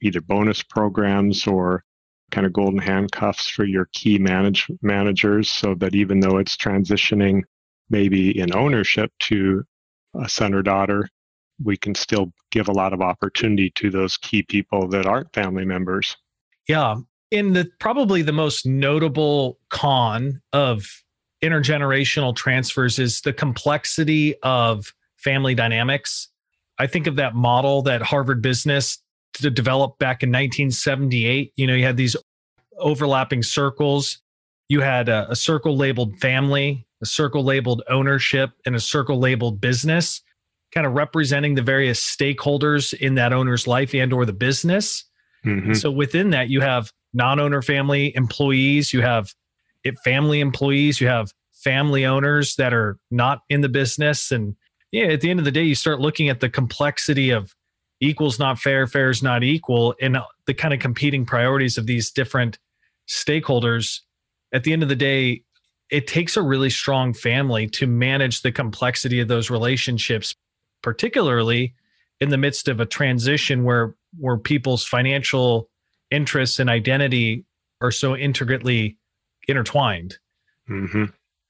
either 0.00 0.20
bonus 0.20 0.62
programs 0.62 1.46
or 1.46 1.84
kind 2.30 2.46
of 2.46 2.52
golden 2.52 2.78
handcuffs 2.78 3.48
for 3.48 3.64
your 3.64 3.88
key 3.92 4.18
manage, 4.18 4.66
managers 4.80 5.50
so 5.50 5.74
that 5.74 5.94
even 5.94 6.20
though 6.20 6.38
it's 6.38 6.56
transitioning 6.56 7.42
maybe 7.90 8.38
in 8.38 8.54
ownership 8.54 9.12
to 9.20 9.64
a 10.14 10.28
son 10.28 10.54
or 10.54 10.62
daughter, 10.62 11.08
we 11.62 11.76
can 11.76 11.94
still 11.94 12.32
give 12.50 12.68
a 12.68 12.72
lot 12.72 12.92
of 12.92 13.02
opportunity 13.02 13.70
to 13.74 13.90
those 13.90 14.16
key 14.16 14.42
people 14.42 14.88
that 14.88 15.04
aren't 15.04 15.32
family 15.34 15.64
members. 15.64 16.16
Yeah. 16.68 16.96
In 17.32 17.54
the 17.54 17.70
probably 17.80 18.20
the 18.20 18.32
most 18.32 18.66
notable 18.66 19.58
con 19.70 20.42
of 20.52 20.86
intergenerational 21.42 22.36
transfers 22.36 22.98
is 22.98 23.22
the 23.22 23.32
complexity 23.32 24.34
of 24.42 24.92
family 25.16 25.54
dynamics. 25.54 26.28
I 26.78 26.86
think 26.86 27.06
of 27.06 27.16
that 27.16 27.34
model 27.34 27.80
that 27.82 28.02
Harvard 28.02 28.42
Business 28.42 28.98
developed 29.40 29.98
back 29.98 30.22
in 30.22 30.28
1978. 30.28 31.54
You 31.56 31.66
know, 31.66 31.74
you 31.74 31.84
had 31.84 31.96
these 31.96 32.16
overlapping 32.76 33.42
circles. 33.42 34.20
You 34.68 34.82
had 34.82 35.08
a, 35.08 35.30
a 35.30 35.36
circle 35.36 35.74
labeled 35.74 36.18
family, 36.18 36.86
a 37.02 37.06
circle 37.06 37.42
labeled 37.42 37.82
ownership, 37.88 38.50
and 38.66 38.76
a 38.76 38.80
circle 38.80 39.18
labeled 39.18 39.58
business, 39.58 40.20
kind 40.70 40.86
of 40.86 40.92
representing 40.92 41.54
the 41.54 41.62
various 41.62 41.98
stakeholders 41.98 42.92
in 42.92 43.14
that 43.14 43.32
owner's 43.32 43.66
life 43.66 43.94
and 43.94 44.12
or 44.12 44.26
the 44.26 44.34
business. 44.34 45.04
Mm-hmm. 45.46 45.72
So 45.72 45.90
within 45.90 46.28
that, 46.30 46.50
you 46.50 46.60
have 46.60 46.92
non-owner 47.14 47.62
family 47.62 48.14
employees, 48.16 48.92
you 48.92 49.02
have 49.02 49.32
family 50.04 50.40
employees, 50.40 51.00
you 51.00 51.08
have 51.08 51.32
family 51.52 52.04
owners 52.04 52.56
that 52.56 52.72
are 52.72 52.98
not 53.10 53.40
in 53.48 53.60
the 53.60 53.68
business. 53.68 54.30
And 54.30 54.56
yeah, 54.90 55.06
at 55.06 55.20
the 55.20 55.30
end 55.30 55.38
of 55.38 55.44
the 55.44 55.52
day, 55.52 55.62
you 55.62 55.74
start 55.74 56.00
looking 56.00 56.28
at 56.28 56.40
the 56.40 56.48
complexity 56.48 57.30
of 57.30 57.54
equals 58.00 58.38
not 58.38 58.58
fair, 58.58 58.86
fair 58.86 59.10
is 59.10 59.22
not 59.22 59.44
equal, 59.44 59.94
and 60.00 60.16
uh, 60.16 60.24
the 60.46 60.54
kind 60.54 60.74
of 60.74 60.80
competing 60.80 61.24
priorities 61.24 61.78
of 61.78 61.86
these 61.86 62.10
different 62.10 62.58
stakeholders. 63.08 64.00
At 64.52 64.64
the 64.64 64.72
end 64.72 64.82
of 64.82 64.88
the 64.88 64.96
day, 64.96 65.44
it 65.90 66.06
takes 66.06 66.36
a 66.36 66.42
really 66.42 66.70
strong 66.70 67.14
family 67.14 67.68
to 67.68 67.86
manage 67.86 68.42
the 68.42 68.50
complexity 68.50 69.20
of 69.20 69.28
those 69.28 69.50
relationships, 69.50 70.34
particularly 70.82 71.74
in 72.20 72.30
the 72.30 72.38
midst 72.38 72.66
of 72.68 72.80
a 72.80 72.86
transition 72.86 73.64
where 73.64 73.94
where 74.18 74.36
people's 74.36 74.84
financial 74.84 75.70
interests 76.12 76.58
and 76.58 76.70
identity 76.70 77.44
are 77.80 77.90
so 77.90 78.16
intricately 78.16 78.98
intertwined. 79.48 80.18
Mm-hmm. 80.70 81.06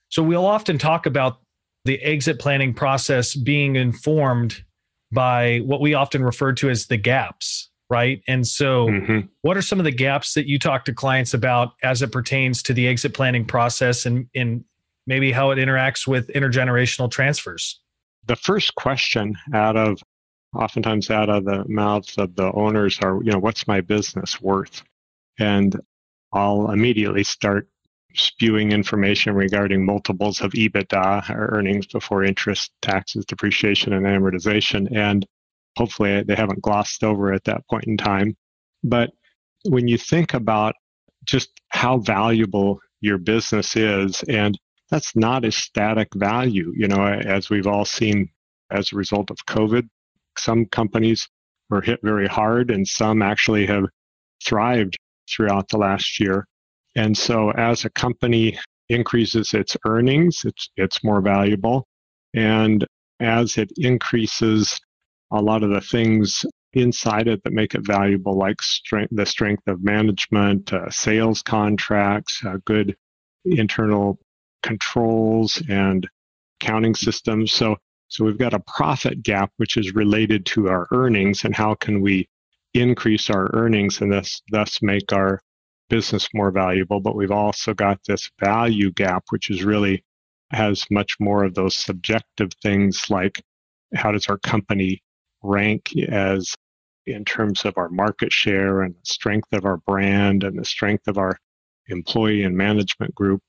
So 0.08 0.22
we'll 0.22 0.46
often 0.46 0.78
talk 0.78 1.06
about 1.06 1.40
the 1.84 2.00
exit 2.02 2.38
planning 2.38 2.74
process 2.74 3.34
being 3.34 3.76
informed 3.76 4.62
by 5.12 5.58
what 5.58 5.80
we 5.80 5.94
often 5.94 6.24
refer 6.24 6.52
to 6.54 6.70
as 6.70 6.86
the 6.86 6.96
gaps, 6.96 7.70
right? 7.90 8.22
And 8.26 8.46
so, 8.46 8.86
mm-hmm. 8.86 9.20
what 9.42 9.56
are 9.56 9.62
some 9.62 9.78
of 9.78 9.84
the 9.84 9.90
gaps 9.90 10.34
that 10.34 10.46
you 10.46 10.58
talk 10.58 10.84
to 10.86 10.94
clients 10.94 11.34
about 11.34 11.72
as 11.82 12.02
it 12.02 12.12
pertains 12.12 12.62
to 12.64 12.72
the 12.72 12.88
exit 12.88 13.14
planning 13.14 13.44
process 13.44 14.06
and, 14.06 14.26
and 14.34 14.64
maybe 15.06 15.32
how 15.32 15.50
it 15.50 15.56
interacts 15.56 16.06
with 16.06 16.28
intergenerational 16.28 17.10
transfers? 17.10 17.80
The 18.26 18.36
first 18.36 18.74
question 18.76 19.34
out 19.52 19.76
of 19.76 20.00
oftentimes 20.54 21.10
out 21.10 21.28
of 21.30 21.44
the 21.44 21.64
mouths 21.68 22.16
of 22.18 22.34
the 22.36 22.52
owners 22.52 22.98
are, 23.02 23.22
you 23.22 23.32
know, 23.32 23.38
what's 23.38 23.66
my 23.66 23.80
business 23.80 24.40
worth? 24.40 24.82
And 25.38 25.78
I'll 26.32 26.70
immediately 26.70 27.24
start 27.24 27.68
spewing 28.14 28.72
information 28.72 29.34
regarding 29.34 29.84
multiples 29.84 30.40
of 30.40 30.52
EBITDA, 30.52 31.30
or 31.30 31.50
earnings 31.54 31.86
before 31.86 32.24
interest, 32.24 32.72
taxes, 32.82 33.24
depreciation, 33.24 33.92
and 33.92 34.04
amortization. 34.04 34.94
And 34.94 35.26
hopefully 35.76 36.22
they 36.22 36.34
haven't 36.34 36.62
glossed 36.62 37.04
over 37.04 37.32
at 37.32 37.44
that 37.44 37.66
point 37.68 37.84
in 37.84 37.96
time. 37.96 38.36
But 38.84 39.10
when 39.64 39.88
you 39.88 39.96
think 39.96 40.34
about 40.34 40.74
just 41.24 41.50
how 41.68 41.98
valuable 41.98 42.80
your 43.00 43.18
business 43.18 43.76
is, 43.76 44.22
and 44.24 44.58
that's 44.90 45.16
not 45.16 45.44
a 45.44 45.52
static 45.52 46.08
value, 46.14 46.72
you 46.76 46.88
know, 46.88 47.02
as 47.02 47.48
we've 47.48 47.66
all 47.66 47.86
seen 47.86 48.28
as 48.70 48.92
a 48.92 48.96
result 48.96 49.30
of 49.30 49.38
COVID, 49.46 49.88
some 50.38 50.66
companies 50.66 51.28
were 51.70 51.80
hit 51.80 52.00
very 52.02 52.26
hard 52.26 52.70
and 52.70 52.86
some 52.86 53.22
actually 53.22 53.66
have 53.66 53.84
thrived 54.44 54.96
throughout 55.30 55.68
the 55.68 55.78
last 55.78 56.20
year. 56.20 56.46
And 56.96 57.16
so 57.16 57.50
as 57.52 57.84
a 57.84 57.90
company 57.90 58.58
increases 58.88 59.54
its 59.54 59.76
earnings, 59.86 60.42
it's, 60.44 60.68
it's 60.76 61.02
more 61.02 61.20
valuable. 61.20 61.86
And 62.34 62.86
as 63.20 63.56
it 63.56 63.70
increases 63.76 64.78
a 65.30 65.40
lot 65.40 65.62
of 65.62 65.70
the 65.70 65.80
things 65.80 66.44
inside 66.74 67.28
it 67.28 67.42
that 67.44 67.52
make 67.52 67.74
it 67.74 67.86
valuable, 67.86 68.36
like 68.36 68.60
strength, 68.62 69.10
the 69.14 69.26
strength 69.26 69.62
of 69.66 69.82
management, 69.82 70.72
uh, 70.72 70.90
sales 70.90 71.42
contracts, 71.42 72.40
uh, 72.44 72.56
good 72.64 72.96
internal 73.44 74.18
controls, 74.62 75.62
and 75.68 76.08
accounting 76.60 76.94
systems. 76.94 77.52
So, 77.52 77.76
so 78.12 78.26
we've 78.26 78.36
got 78.36 78.52
a 78.52 78.60
profit 78.66 79.22
gap 79.22 79.50
which 79.56 79.78
is 79.78 79.94
related 79.94 80.44
to 80.44 80.68
our 80.68 80.86
earnings, 80.92 81.44
and 81.44 81.54
how 81.54 81.74
can 81.74 82.02
we 82.02 82.28
increase 82.74 83.30
our 83.30 83.48
earnings 83.54 84.02
and 84.02 84.12
thus 84.12 84.42
thus 84.50 84.82
make 84.82 85.14
our 85.14 85.40
business 85.88 86.28
more 86.34 86.50
valuable, 86.50 87.00
but 87.00 87.16
we've 87.16 87.30
also 87.30 87.72
got 87.72 87.98
this 88.06 88.30
value 88.38 88.92
gap, 88.92 89.24
which 89.30 89.48
is 89.48 89.64
really 89.64 90.04
has 90.50 90.84
much 90.90 91.16
more 91.20 91.42
of 91.42 91.54
those 91.54 91.74
subjective 91.74 92.50
things 92.62 93.08
like 93.08 93.42
how 93.94 94.12
does 94.12 94.26
our 94.26 94.38
company 94.38 95.02
rank 95.42 95.90
as 96.10 96.54
in 97.06 97.24
terms 97.24 97.64
of 97.64 97.72
our 97.78 97.88
market 97.88 98.30
share 98.30 98.82
and 98.82 98.94
strength 99.04 99.48
of 99.52 99.64
our 99.64 99.78
brand 99.78 100.44
and 100.44 100.58
the 100.58 100.64
strength 100.66 101.08
of 101.08 101.16
our 101.16 101.38
employee 101.88 102.42
and 102.42 102.56
management 102.56 103.14
group. 103.14 103.40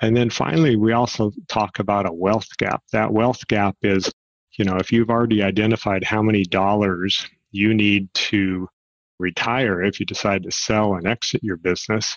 And 0.00 0.16
then 0.16 0.30
finally, 0.30 0.76
we 0.76 0.92
also 0.92 1.32
talk 1.48 1.78
about 1.78 2.08
a 2.08 2.12
wealth 2.12 2.48
gap. 2.56 2.82
That 2.92 3.12
wealth 3.12 3.46
gap 3.48 3.76
is, 3.82 4.10
you 4.56 4.64
know, 4.64 4.76
if 4.76 4.90
you've 4.90 5.10
already 5.10 5.42
identified 5.42 6.04
how 6.04 6.22
many 6.22 6.44
dollars 6.44 7.26
you 7.50 7.74
need 7.74 8.12
to 8.14 8.68
retire, 9.18 9.82
if 9.82 10.00
you 10.00 10.06
decide 10.06 10.42
to 10.44 10.50
sell 10.50 10.94
and 10.94 11.06
exit 11.06 11.44
your 11.44 11.58
business, 11.58 12.16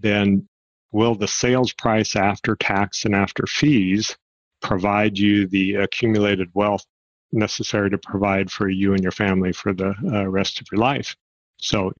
then 0.00 0.48
will 0.92 1.14
the 1.14 1.28
sales 1.28 1.72
price 1.72 2.16
after 2.16 2.56
tax 2.56 3.04
and 3.04 3.14
after 3.14 3.46
fees 3.46 4.16
provide 4.60 5.16
you 5.16 5.46
the 5.46 5.76
accumulated 5.76 6.48
wealth 6.54 6.84
necessary 7.32 7.88
to 7.90 7.98
provide 7.98 8.50
for 8.50 8.68
you 8.68 8.92
and 8.92 9.02
your 9.02 9.12
family 9.12 9.52
for 9.52 9.72
the 9.72 9.94
uh, 10.12 10.28
rest 10.28 10.60
of 10.60 10.66
your 10.72 10.80
life? 10.80 11.14
So 11.58 11.92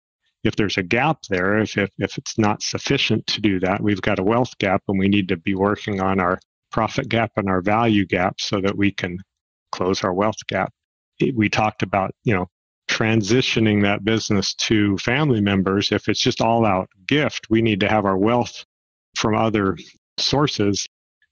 if 0.42 0.56
there's 0.56 0.78
a 0.78 0.82
gap 0.82 1.18
there, 1.28 1.59
if, 1.59 1.76
if, 1.76 1.90
if 1.99 2.16
it's 2.16 2.38
not 2.38 2.62
sufficient 2.62 3.26
to 3.26 3.40
do 3.40 3.61
that, 3.61 3.82
we've 3.82 4.00
got 4.00 4.18
a 4.18 4.25
wealth 4.25 4.56
gap 4.59 4.82
and 4.88 4.99
we 4.99 5.09
need 5.09 5.28
to 5.28 5.37
be 5.37 5.54
working 5.54 6.00
on 6.00 6.20
our 6.20 6.38
profit 6.73 7.09
gap 7.09 7.32
and 7.37 7.49
our 7.49 7.61
value 7.61 8.06
gap 8.06 8.40
so 8.40 8.61
that 8.61 8.76
we 8.76 8.90
can 8.90 9.18
close 9.73 10.02
our 10.02 10.14
wealth 10.14 10.47
gap. 10.49 10.73
We 11.35 11.49
talked 11.49 11.82
about, 11.82 12.12
you 12.25 12.35
know, 12.35 12.47
transitioning 12.88 13.82
that 13.82 14.04
business 14.04 14.54
to 14.54 14.97
family 14.99 15.40
members, 15.40 15.92
if 15.92 16.09
it's 16.09 16.20
just 16.20 16.40
all 16.40 16.64
out 16.64 16.88
gift, 17.06 17.47
we 17.50 17.62
need 17.62 17.80
to 17.80 17.88
have 17.88 18.04
our 18.04 18.16
wealth 18.16 18.64
from 19.16 19.37
other 19.37 19.76
sources. 20.18 20.87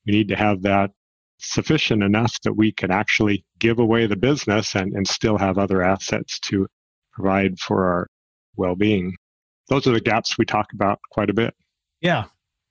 We 0.06 0.12
need 0.12 0.28
to 0.28 0.36
have 0.36 0.62
that 0.62 0.90
sufficient 1.40 2.02
enough 2.02 2.34
that 2.42 2.54
we 2.54 2.72
can 2.72 2.90
actually 2.90 3.44
give 3.58 3.78
away 3.78 4.06
the 4.06 4.16
business 4.16 4.74
and, 4.74 4.92
and 4.92 5.06
still 5.06 5.38
have 5.38 5.58
other 5.58 5.82
assets 5.82 6.38
to 6.40 6.66
provide 7.12 7.58
for 7.58 7.90
our 7.92 8.06
well 8.58 8.74
being. 8.74 9.14
Those 9.68 9.86
are 9.86 9.92
the 9.92 10.00
gaps 10.00 10.36
we 10.36 10.44
talk 10.44 10.72
about 10.72 10.98
quite 11.10 11.30
a 11.30 11.34
bit. 11.34 11.54
Yeah. 12.00 12.24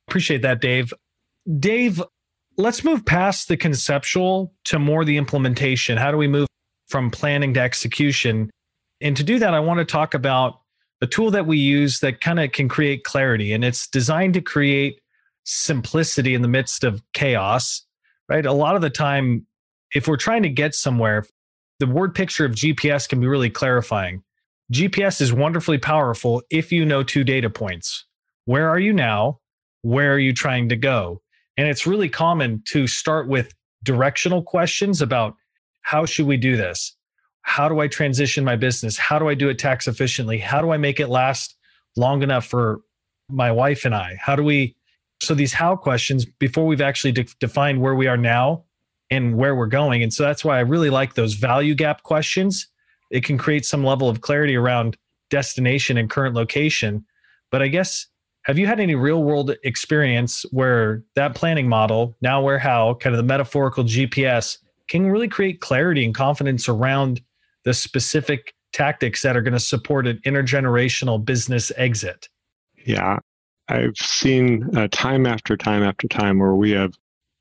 Appreciate 0.08 0.42
that, 0.44 0.62
Dave. 0.62 0.94
Dave, 1.60 2.02
let's 2.58 2.84
move 2.84 3.06
past 3.06 3.48
the 3.48 3.58
conceptual 3.58 4.54
to 4.66 4.80
more 4.80 5.06
the 5.06 5.18
implementation. 5.18 5.98
How 5.98 6.12
do 6.12 6.18
we 6.18 6.28
move 6.28 6.48
from 6.88 7.12
planning 7.12 7.54
to 7.56 7.62
execution? 7.62 8.50
And 9.02 9.16
to 9.18 9.24
do 9.24 9.40
that, 9.40 9.54
I 9.54 9.60
want 9.60 9.80
to 9.80 9.86
talk 9.86 10.14
about 10.14 10.60
a 11.02 11.08
tool 11.08 11.30
that 11.32 11.46
we 11.46 11.58
use 11.58 12.00
that 12.00 12.22
kind 12.22 12.40
of 12.40 12.52
can 12.52 12.68
create 12.68 13.04
clarity. 13.04 13.54
And 13.54 13.64
it's 13.64 13.88
designed 13.88 14.34
to 14.34 14.42
create 14.42 15.00
simplicity 15.44 16.34
in 16.34 16.42
the 16.42 16.48
midst 16.48 16.84
of 16.84 17.02
chaos, 17.14 17.84
right? 18.28 18.46
A 18.46 18.54
lot 18.54 18.76
of 18.76 18.82
the 18.82 18.90
time, 18.90 19.46
if 19.94 20.08
we're 20.08 20.18
trying 20.18 20.44
to 20.44 20.50
get 20.50 20.74
somewhere, 20.74 21.26
the 21.80 21.88
word 21.88 22.16
picture 22.16 22.46
of 22.46 22.54
GPS 22.54 23.08
can 23.08 23.20
be 23.20 23.28
really 23.28 23.50
clarifying. 23.50 24.24
GPS 24.74 25.22
is 25.22 25.32
wonderfully 25.32 25.78
powerful 25.78 26.44
if 26.50 26.72
you 26.72 26.86
know 26.86 27.04
two 27.04 27.24
data 27.24 27.50
points. 27.50 28.06
Where 28.46 28.70
are 28.70 28.80
you 28.80 28.94
now? 28.94 29.40
Where 29.82 30.14
are 30.14 30.20
you 30.20 30.34
trying 30.34 30.70
to 30.70 30.76
go? 30.76 31.22
And 31.56 31.68
it's 31.68 31.88
really 31.88 32.10
common 32.10 32.62
to 32.68 32.88
start 32.88 33.28
with 33.28 33.54
directional 33.84 34.44
questions 34.44 35.02
about 35.02 35.36
how 35.82 36.06
should 36.06 36.28
we 36.28 36.38
do 36.38 36.58
this? 36.58 36.98
how 37.48 37.70
do 37.70 37.80
I 37.80 37.88
transition 37.88 38.44
my 38.44 38.58
business? 38.58 38.98
How 38.98 39.18
do 39.20 39.30
I 39.30 39.34
do 39.34 39.48
it 39.48 39.58
tax 39.58 39.88
efficiently? 39.88 40.38
How 40.38 40.62
do 40.62 40.72
I 40.72 40.78
make 40.78 41.00
it 41.00 41.08
last 41.08 41.56
long 41.96 42.22
enough 42.22 42.46
for 42.46 42.82
my 43.30 43.54
wife 43.54 43.86
and 43.86 43.96
I? 43.96 44.18
How 44.22 44.36
do 44.36 44.44
we? 44.44 44.76
So 45.24 45.34
these 45.34 45.54
how 45.54 45.78
questions 45.78 46.26
before 46.26 46.66
we've 46.66 46.82
actually 46.82 47.14
de- 47.14 47.26
defined 47.40 47.80
where 47.82 47.96
we 47.96 48.06
are 48.06 48.18
now 48.18 48.66
and 49.10 49.38
where 49.38 49.56
we're 49.56 49.68
going. 49.68 50.04
And 50.04 50.14
so 50.14 50.24
that's 50.24 50.44
why 50.44 50.58
I 50.58 50.60
really 50.60 50.90
like 50.90 51.14
those 51.14 51.36
value 51.36 51.74
gap 51.74 52.04
questions. 52.04 52.68
It 53.10 53.24
can 53.24 53.38
create 53.38 53.66
some 53.66 53.84
level 53.84 54.10
of 54.10 54.22
clarity 54.22 54.56
around 54.56 54.98
destination 55.30 55.98
and 55.98 56.10
current 56.10 56.36
location. 56.36 57.06
But 57.52 57.62
I 57.62 57.68
guess, 57.68 58.08
have 58.44 58.58
you 58.58 58.68
had 58.68 58.80
any 58.80 58.96
real 58.96 59.24
world 59.24 59.56
experience 59.64 60.46
where 60.52 61.04
that 61.16 61.36
planning 61.36 61.68
model, 61.68 62.16
now 62.22 62.42
where 62.42 62.60
how, 62.60 62.96
kind 62.96 63.14
of 63.14 63.18
the 63.18 63.24
metaphorical 63.24 63.84
GPS, 63.84 64.58
can 64.88 65.08
really 65.08 65.28
create 65.28 65.60
clarity 65.60 66.06
and 66.06 66.16
confidence 66.16 66.70
around 66.70 67.22
the 67.66 67.74
specific 67.74 68.54
tactics 68.72 69.22
that 69.22 69.36
are 69.36 69.42
going 69.42 69.54
to 69.54 69.60
support 69.60 70.08
an 70.08 70.20
intergenerational 70.26 71.24
business 71.24 71.72
exit? 71.76 72.30
Yeah, 72.86 73.20
I've 73.68 73.98
seen 73.98 74.70
uh, 74.78 74.88
time 74.92 75.26
after 75.26 75.58
time 75.58 75.84
after 75.84 76.08
time 76.08 76.40
where 76.40 76.56
we 76.56 76.72
have 76.72 76.94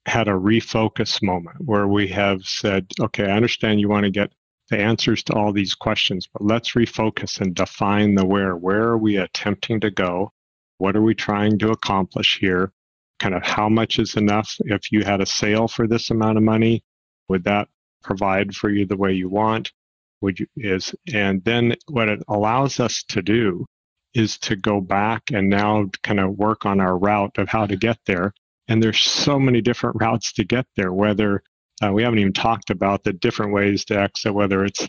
had 0.06 0.28
a 0.28 0.32
refocus 0.32 1.22
moment 1.22 1.56
where 1.64 1.86
we 1.86 2.08
have 2.08 2.42
said, 2.42 2.86
okay, 3.00 3.24
I 3.24 3.36
understand 3.36 3.80
you 3.80 3.88
want 3.88 4.04
to 4.04 4.10
get 4.10 4.32
the 4.68 4.78
answers 4.78 5.22
to 5.24 5.34
all 5.34 5.52
these 5.52 5.74
questions, 5.74 6.28
but 6.32 6.42
let's 6.42 6.72
refocus 6.72 7.40
and 7.40 7.54
define 7.54 8.14
the 8.14 8.26
where. 8.26 8.56
Where 8.56 8.82
are 8.82 8.98
we 8.98 9.16
attempting 9.16 9.80
to 9.80 9.90
go? 9.90 10.32
What 10.78 10.96
are 10.96 11.02
we 11.02 11.14
trying 11.14 11.58
to 11.60 11.70
accomplish 11.70 12.38
here? 12.38 12.72
Kind 13.18 13.34
of 13.34 13.42
how 13.42 13.68
much 13.68 13.98
is 13.98 14.16
enough? 14.16 14.56
If 14.60 14.92
you 14.92 15.04
had 15.04 15.20
a 15.20 15.26
sale 15.26 15.68
for 15.68 15.86
this 15.86 16.10
amount 16.10 16.38
of 16.38 16.44
money, 16.44 16.82
would 17.28 17.44
that 17.44 17.68
provide 18.02 18.54
for 18.54 18.70
you 18.70 18.86
the 18.86 18.96
way 18.96 19.12
you 19.12 19.28
want? 19.28 19.72
Would 20.20 20.40
you 20.40 20.46
is 20.56 20.94
and 21.12 21.44
then 21.44 21.74
what 21.88 22.08
it 22.08 22.22
allows 22.28 22.80
us 22.80 23.02
to 23.08 23.22
do 23.22 23.66
is 24.14 24.38
to 24.38 24.56
go 24.56 24.80
back 24.80 25.30
and 25.32 25.48
now 25.48 25.86
kind 26.02 26.18
of 26.18 26.38
work 26.38 26.64
on 26.64 26.80
our 26.80 26.96
route 26.96 27.36
of 27.36 27.48
how 27.48 27.66
to 27.66 27.76
get 27.76 27.98
there. 28.06 28.32
And 28.66 28.82
there's 28.82 28.98
so 29.00 29.38
many 29.38 29.60
different 29.60 29.96
routes 30.00 30.32
to 30.34 30.44
get 30.44 30.66
there, 30.74 30.92
whether 30.92 31.42
uh, 31.82 31.92
we 31.92 32.02
haven't 32.02 32.18
even 32.18 32.32
talked 32.32 32.70
about 32.70 33.04
the 33.04 33.12
different 33.12 33.52
ways 33.52 33.84
to 33.86 34.00
exit, 34.00 34.34
whether 34.34 34.64
it's 34.64 34.86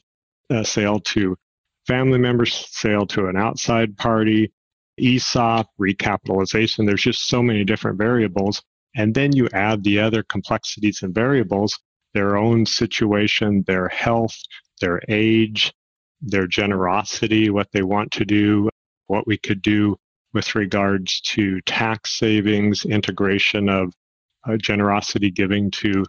a 0.49 0.63
sale 0.63 0.99
to 0.99 1.35
family 1.85 2.19
members, 2.19 2.67
sale 2.71 3.05
to 3.07 3.27
an 3.27 3.37
outside 3.37 3.97
party, 3.97 4.51
ESOP, 4.99 5.67
recapitalization. 5.79 6.85
There's 6.85 7.03
just 7.03 7.27
so 7.27 7.43
many 7.43 7.63
different 7.63 7.97
variables. 7.97 8.61
And 8.95 9.13
then 9.13 9.35
you 9.35 9.47
add 9.53 9.83
the 9.83 9.99
other 9.99 10.23
complexities 10.23 11.03
and 11.03 11.13
variables, 11.13 11.77
their 12.13 12.37
own 12.37 12.65
situation, 12.65 13.63
their 13.67 13.89
health, 13.89 14.35
their 14.81 15.01
age, 15.07 15.73
their 16.21 16.47
generosity, 16.47 17.49
what 17.49 17.67
they 17.73 17.83
want 17.83 18.11
to 18.13 18.25
do, 18.25 18.69
what 19.07 19.27
we 19.27 19.37
could 19.37 19.61
do 19.61 19.95
with 20.33 20.55
regards 20.55 21.21
to 21.21 21.61
tax 21.61 22.17
savings, 22.17 22.85
integration 22.85 23.69
of 23.69 23.93
uh, 24.47 24.57
generosity 24.57 25.29
giving 25.29 25.69
to 25.71 26.03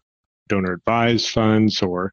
donor 0.49 0.73
advised 0.73 1.31
funds 1.31 1.83
or 1.83 2.13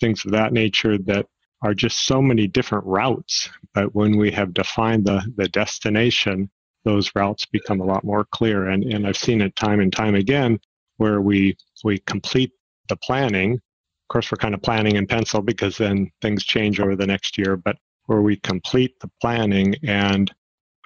things 0.00 0.24
of 0.24 0.32
that 0.32 0.52
nature 0.52 0.98
that 0.98 1.26
are 1.62 1.74
just 1.74 2.06
so 2.06 2.20
many 2.20 2.46
different 2.46 2.84
routes. 2.84 3.48
But 3.74 3.94
when 3.94 4.16
we 4.16 4.30
have 4.32 4.54
defined 4.54 5.06
the, 5.06 5.22
the 5.36 5.48
destination, 5.48 6.50
those 6.84 7.10
routes 7.14 7.46
become 7.46 7.80
a 7.80 7.84
lot 7.84 8.04
more 8.04 8.26
clear. 8.30 8.68
And, 8.68 8.84
and 8.84 9.06
I've 9.06 9.16
seen 9.16 9.40
it 9.40 9.56
time 9.56 9.80
and 9.80 9.92
time 9.92 10.14
again 10.14 10.58
where 10.98 11.20
we, 11.20 11.56
we 11.82 11.98
complete 12.00 12.52
the 12.88 12.96
planning. 12.96 13.54
Of 13.54 14.08
course, 14.08 14.30
we're 14.30 14.36
kind 14.36 14.54
of 14.54 14.62
planning 14.62 14.96
in 14.96 15.06
pencil 15.06 15.42
because 15.42 15.78
then 15.78 16.10
things 16.22 16.44
change 16.44 16.78
over 16.78 16.94
the 16.94 17.06
next 17.06 17.36
year, 17.36 17.56
but 17.56 17.76
where 18.04 18.22
we 18.22 18.36
complete 18.36 18.94
the 19.00 19.10
planning 19.20 19.74
and 19.82 20.32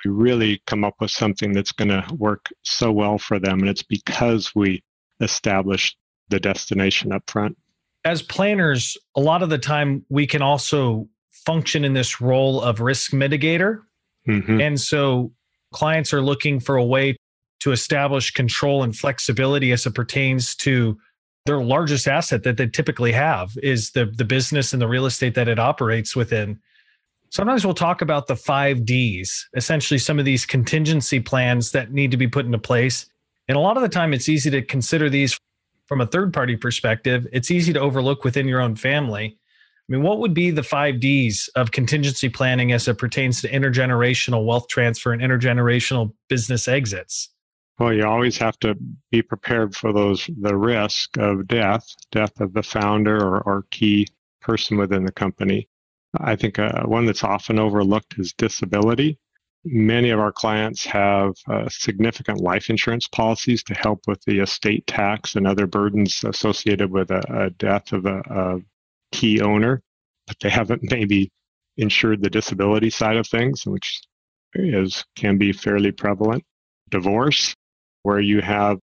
we 0.04 0.10
really 0.10 0.62
come 0.66 0.84
up 0.84 0.94
with 1.00 1.10
something 1.10 1.52
that's 1.52 1.72
going 1.72 1.88
to 1.88 2.04
work 2.14 2.46
so 2.62 2.90
well 2.90 3.18
for 3.18 3.38
them. 3.38 3.60
And 3.60 3.68
it's 3.68 3.82
because 3.82 4.54
we 4.54 4.82
established 5.20 5.96
the 6.30 6.40
destination 6.40 7.12
up 7.12 7.28
front. 7.28 7.56
As 8.04 8.22
planners, 8.22 8.96
a 9.14 9.20
lot 9.20 9.42
of 9.42 9.50
the 9.50 9.58
time 9.58 10.04
we 10.08 10.26
can 10.26 10.40
also 10.40 11.08
function 11.30 11.84
in 11.84 11.92
this 11.92 12.20
role 12.20 12.60
of 12.62 12.80
risk 12.80 13.12
mitigator. 13.12 13.82
Mm-hmm. 14.26 14.60
And 14.60 14.80
so 14.80 15.32
clients 15.72 16.12
are 16.12 16.22
looking 16.22 16.60
for 16.60 16.76
a 16.76 16.84
way 16.84 17.16
to 17.60 17.72
establish 17.72 18.30
control 18.30 18.82
and 18.82 18.96
flexibility 18.96 19.72
as 19.72 19.86
it 19.86 19.94
pertains 19.94 20.54
to 20.56 20.98
their 21.46 21.62
largest 21.62 22.06
asset 22.06 22.42
that 22.42 22.56
they 22.56 22.66
typically 22.66 23.12
have 23.12 23.52
is 23.62 23.92
the 23.92 24.06
the 24.06 24.24
business 24.24 24.72
and 24.72 24.80
the 24.80 24.88
real 24.88 25.06
estate 25.06 25.34
that 25.34 25.48
it 25.48 25.58
operates 25.58 26.14
within. 26.14 26.58
Sometimes 27.30 27.64
we'll 27.64 27.74
talk 27.74 28.02
about 28.02 28.26
the 28.26 28.36
5 28.36 28.84
Ds, 28.84 29.48
essentially 29.54 29.98
some 29.98 30.18
of 30.18 30.24
these 30.24 30.44
contingency 30.44 31.20
plans 31.20 31.70
that 31.70 31.92
need 31.92 32.10
to 32.10 32.16
be 32.16 32.26
put 32.26 32.44
into 32.44 32.58
place. 32.58 33.06
And 33.46 33.56
a 33.56 33.60
lot 33.60 33.76
of 33.76 33.82
the 33.82 33.88
time 33.88 34.12
it's 34.12 34.28
easy 34.28 34.50
to 34.50 34.62
consider 34.62 35.08
these 35.08 35.38
from 35.90 36.00
a 36.00 36.06
third 36.06 36.32
party 36.32 36.56
perspective, 36.56 37.26
it's 37.32 37.50
easy 37.50 37.72
to 37.72 37.80
overlook 37.80 38.22
within 38.22 38.46
your 38.46 38.60
own 38.60 38.76
family. 38.76 39.36
I 39.36 39.92
mean, 39.92 40.02
what 40.02 40.20
would 40.20 40.32
be 40.32 40.52
the 40.52 40.62
five 40.62 41.00
Ds 41.00 41.48
of 41.56 41.72
contingency 41.72 42.28
planning 42.28 42.70
as 42.70 42.86
it 42.86 42.96
pertains 42.96 43.42
to 43.42 43.48
intergenerational 43.48 44.46
wealth 44.46 44.68
transfer 44.68 45.12
and 45.12 45.20
intergenerational 45.20 46.14
business 46.28 46.68
exits? 46.68 47.30
Well, 47.80 47.92
you 47.92 48.06
always 48.06 48.38
have 48.38 48.56
to 48.60 48.76
be 49.10 49.20
prepared 49.20 49.74
for 49.74 49.92
those 49.92 50.30
the 50.40 50.56
risk 50.56 51.18
of 51.18 51.48
death, 51.48 51.84
death 52.12 52.40
of 52.40 52.52
the 52.52 52.62
founder 52.62 53.16
or, 53.16 53.40
or 53.40 53.64
key 53.72 54.06
person 54.40 54.76
within 54.76 55.04
the 55.04 55.12
company. 55.12 55.68
I 56.20 56.36
think 56.36 56.60
uh, 56.60 56.84
one 56.84 57.04
that's 57.04 57.24
often 57.24 57.58
overlooked 57.58 58.14
is 58.16 58.32
disability. 58.32 59.18
Many 59.64 60.08
of 60.10 60.20
our 60.20 60.32
clients 60.32 60.86
have 60.86 61.34
uh, 61.46 61.68
significant 61.68 62.40
life 62.40 62.70
insurance 62.70 63.06
policies 63.08 63.62
to 63.64 63.74
help 63.74 64.00
with 64.06 64.22
the 64.24 64.38
estate 64.38 64.86
tax 64.86 65.36
and 65.36 65.46
other 65.46 65.66
burdens 65.66 66.24
associated 66.24 66.90
with 66.90 67.10
a, 67.10 67.22
a 67.28 67.50
death 67.50 67.92
of 67.92 68.06
a, 68.06 68.20
a 68.30 68.60
key 69.12 69.42
owner, 69.42 69.82
but 70.26 70.36
they 70.40 70.48
haven't 70.48 70.90
maybe 70.90 71.30
insured 71.76 72.22
the 72.22 72.30
disability 72.30 72.88
side 72.88 73.16
of 73.16 73.26
things, 73.26 73.66
which 73.66 74.00
is 74.54 75.04
can 75.14 75.36
be 75.36 75.52
fairly 75.52 75.92
prevalent. 75.92 76.42
Divorce, 76.88 77.54
where 78.02 78.20
you 78.20 78.40
have 78.40 78.78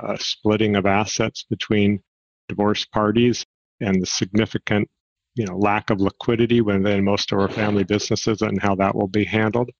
a 0.00 0.18
splitting 0.18 0.76
of 0.76 0.86
assets 0.86 1.44
between 1.48 2.00
divorce 2.48 2.86
parties 2.86 3.44
and 3.80 4.00
the 4.00 4.06
significant 4.06 4.88
you 5.34 5.44
know 5.44 5.56
lack 5.56 5.90
of 5.90 6.00
liquidity 6.00 6.60
within 6.62 7.04
most 7.04 7.32
of 7.32 7.38
our 7.38 7.48
family 7.48 7.84
businesses 7.84 8.42
and 8.42 8.60
how 8.60 8.74
that 8.74 8.94
will 8.94 9.08
be 9.08 9.24
handled 9.24 9.70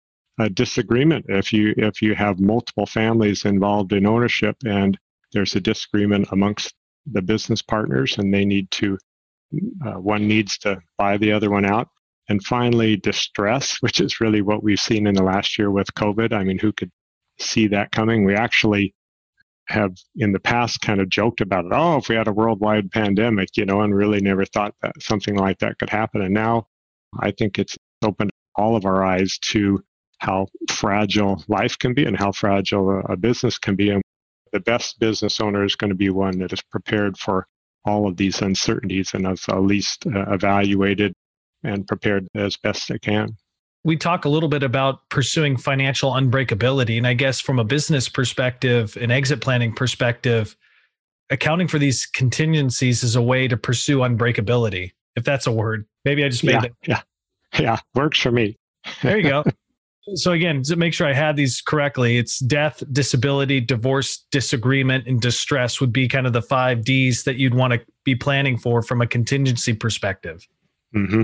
a 0.43 0.51
disagreement 0.51 1.25
if 1.29 1.53
you 1.53 1.73
if 1.77 2.03
you 2.03 2.15
have 2.15 2.41
multiple 2.41 2.87
families 2.87 3.45
involved 3.45 3.93
in 3.93 4.07
ownership 4.07 4.57
and 4.67 4.99
there's 5.33 5.55
a 5.55 5.61
disagreement 5.61 6.27
amongst 6.33 6.75
the 7.13 7.23
business 7.23 7.63
partners 7.63 8.19
and 8.19 8.35
they 8.35 8.45
need 8.45 8.71
to 8.71 8.99
uh, 9.87 10.01
one 10.01 10.27
needs 10.27 10.59
to 10.59 10.81
buy 10.99 11.17
the 11.17 11.31
other 11.33 11.51
one 11.51 11.65
out. 11.65 11.89
And 12.29 12.43
finally 12.45 12.97
distress 12.97 13.77
which 13.81 14.01
is 14.01 14.21
really 14.21 14.43
what 14.43 14.63
we've 14.63 14.81
seen 14.81 15.07
in 15.07 15.15
the 15.15 15.23
last 15.23 15.59
year 15.59 15.71
with 15.71 15.95
covid. 15.95 16.33
I 16.33 16.45
mean 16.45 16.59
who 16.59 16.73
could 16.73 16.91
see 17.39 17.69
that 17.69 17.93
coming? 17.93 18.25
We 18.25 18.35
actually 18.35 18.95
have 19.69 19.95
in 20.17 20.33
the 20.33 20.41
past 20.41 20.81
kind 20.81 21.01
of 21.01 21.09
joked 21.09 21.41
about 21.41 21.65
it 21.65 21.73
oh 21.73 21.97
if 21.97 22.09
we 22.09 22.17
had 22.17 22.27
a 22.27 22.33
worldwide 22.33 22.91
pandemic 22.91 23.49
you 23.57 23.65
know 23.65 23.81
and 23.83 23.95
really 23.95 24.21
never 24.21 24.45
thought 24.45 24.75
that 24.83 24.93
something 25.01 25.37
like 25.37 25.59
that 25.61 25.79
could 25.79 25.91
happen. 25.91 26.23
And 26.23 26.35
now 26.35 26.67
i 27.21 27.31
think 27.31 27.59
it's 27.59 27.77
opened 28.03 28.31
all 28.57 28.77
of 28.77 28.85
our 28.85 29.05
eyes 29.05 29.39
to 29.39 29.83
how 30.23 30.47
fragile 30.71 31.43
life 31.49 31.77
can 31.77 31.95
be 31.95 32.05
and 32.05 32.17
how 32.17 32.31
fragile 32.31 33.03
a, 33.09 33.17
business 33.17 33.59
can 33.59 33.75
be. 33.75 33.91
And 33.91 34.01
the 34.53 34.61
best 34.61 35.01
business 35.01 35.41
owner 35.41 35.65
is 35.65 35.75
going 35.75 35.91
to 35.91 35.97
be 35.97 36.11
one 36.11 36.39
that 36.39 36.53
is 36.53 36.63
prepared 36.63 37.19
for 37.19 37.45
all 37.85 38.07
of 38.07 38.17
these 38.17 38.41
uncertainties 38.41 39.15
and 39.15 39.27
has 39.27 39.45
at 39.49 39.61
least 39.63 40.07
uh, 40.07 40.33
evaluated 40.33 41.13
and 41.65 41.89
prepared 41.89 42.29
as 42.37 42.57
best 42.57 42.89
they 42.89 43.01
can. 43.01 43.37
We 43.83 43.97
talk 43.97 44.25
a 44.25 44.29
little 44.29 44.49
bit 44.49 44.63
about 44.63 45.09
pursuing 45.09 45.57
financial 45.57 46.13
unbreakability. 46.13 46.97
And 46.99 47.07
I 47.07 47.15
guess 47.15 47.41
from 47.41 47.59
a 47.59 47.65
business 47.65 48.09
perspective, 48.09 48.97
an 49.01 49.11
exit 49.11 49.41
planning 49.41 49.75
perspective, 49.75 50.57
accounting 51.31 51.67
for 51.67 51.81
these 51.81 52.07
contingencies 52.07 53.03
is 53.03 53.17
a 53.17 53.23
way 53.23 53.49
to 53.49 53.57
pursue 53.57 53.99
unbreakability, 53.99 54.93
if 55.17 55.25
that's 55.25 55.49
a 55.49 55.53
word. 55.53 55.85
Maybe 56.05 56.25
I 56.25 56.29
just 56.29 56.45
made 56.45 56.53
yeah, 56.53 56.63
it. 56.63 56.73
Yeah. 56.87 57.01
Yeah. 57.59 57.81
Works 57.97 58.21
for 58.21 58.31
me. 58.31 58.57
there 59.03 59.19
you 59.19 59.29
go. 59.29 59.43
So 60.15 60.33
again, 60.33 60.63
to 60.65 60.77
make 60.77 60.95
sure 60.95 61.07
I 61.07 61.13
had 61.13 61.37
these 61.37 61.61
correctly, 61.61 62.19
it's 62.19 62.41
death, 62.41 62.83
disability, 62.91 63.61
divorce, 63.61 64.25
disagreement, 64.33 65.07
and 65.07 65.21
distress 65.21 65.81
would 65.81 65.93
be 65.93 66.09
kind 66.09 66.27
of 66.27 66.33
the 66.33 66.43
five 66.43 66.85
Ds 66.85 67.23
that 67.23 67.37
you'd 67.37 67.55
want 67.55 67.73
to 67.73 67.81
be 68.05 68.17
planning 68.17 68.59
for 68.59 68.83
from 68.83 69.01
a 69.01 69.07
contingency 69.07 69.73
perspective. 69.73 70.47
Mm-hmm. 70.95 71.23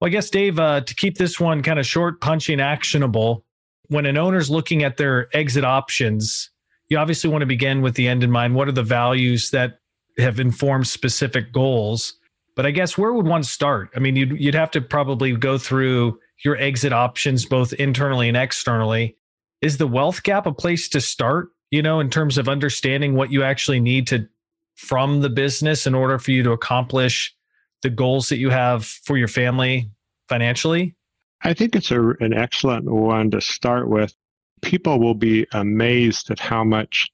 Well, 0.00 0.06
I 0.06 0.10
guess 0.10 0.28
Dave, 0.28 0.58
uh, 0.58 0.82
to 0.82 0.94
keep 0.94 1.16
this 1.16 1.40
one 1.40 1.62
kind 1.62 1.78
of 1.78 1.86
short, 1.86 2.20
punchy, 2.20 2.52
and 2.52 2.60
actionable, 2.60 3.44
when 3.88 4.06
an 4.06 4.18
owner's 4.18 4.50
looking 4.50 4.82
at 4.84 4.98
their 4.98 5.28
exit 5.34 5.64
options, 5.64 6.50
you 6.88 6.98
obviously 6.98 7.30
want 7.30 7.42
to 7.42 7.46
begin 7.46 7.80
with 7.80 7.94
the 7.94 8.06
end 8.06 8.22
in 8.22 8.30
mind. 8.30 8.54
What 8.54 8.68
are 8.68 8.72
the 8.72 8.82
values 8.82 9.50
that 9.50 9.78
have 10.18 10.40
informed 10.40 10.86
specific 10.86 11.52
goals? 11.52 12.14
But 12.54 12.66
I 12.66 12.70
guess 12.70 12.98
where 12.98 13.12
would 13.12 13.26
one 13.26 13.42
start? 13.44 13.90
I 13.96 13.98
mean, 14.00 14.16
you'd 14.16 14.38
you'd 14.38 14.54
have 14.54 14.70
to 14.72 14.80
probably 14.80 15.34
go 15.36 15.56
through 15.56 16.18
your 16.44 16.56
exit 16.56 16.92
options 16.92 17.44
both 17.44 17.72
internally 17.74 18.28
and 18.28 18.36
externally. 18.36 19.16
Is 19.60 19.76
the 19.76 19.86
wealth 19.86 20.22
gap 20.22 20.46
a 20.46 20.52
place 20.52 20.88
to 20.90 21.00
start, 21.00 21.48
you 21.70 21.82
know, 21.82 22.00
in 22.00 22.08
terms 22.08 22.38
of 22.38 22.48
understanding 22.48 23.14
what 23.14 23.30
you 23.30 23.42
actually 23.42 23.80
need 23.80 24.06
to 24.08 24.26
from 24.76 25.20
the 25.20 25.28
business 25.28 25.86
in 25.86 25.94
order 25.94 26.18
for 26.18 26.30
you 26.30 26.42
to 26.42 26.52
accomplish 26.52 27.34
the 27.82 27.90
goals 27.90 28.30
that 28.30 28.38
you 28.38 28.50
have 28.50 28.86
for 28.86 29.18
your 29.18 29.28
family 29.28 29.90
financially? 30.28 30.94
I 31.42 31.54
think 31.54 31.76
it's 31.76 31.90
a, 31.90 32.00
an 32.20 32.32
excellent 32.32 32.86
one 32.86 33.30
to 33.32 33.40
start 33.40 33.88
with. 33.88 34.14
People 34.62 34.98
will 34.98 35.14
be 35.14 35.46
amazed 35.52 36.30
at 36.30 36.38
how 36.38 36.64
much 36.64 37.10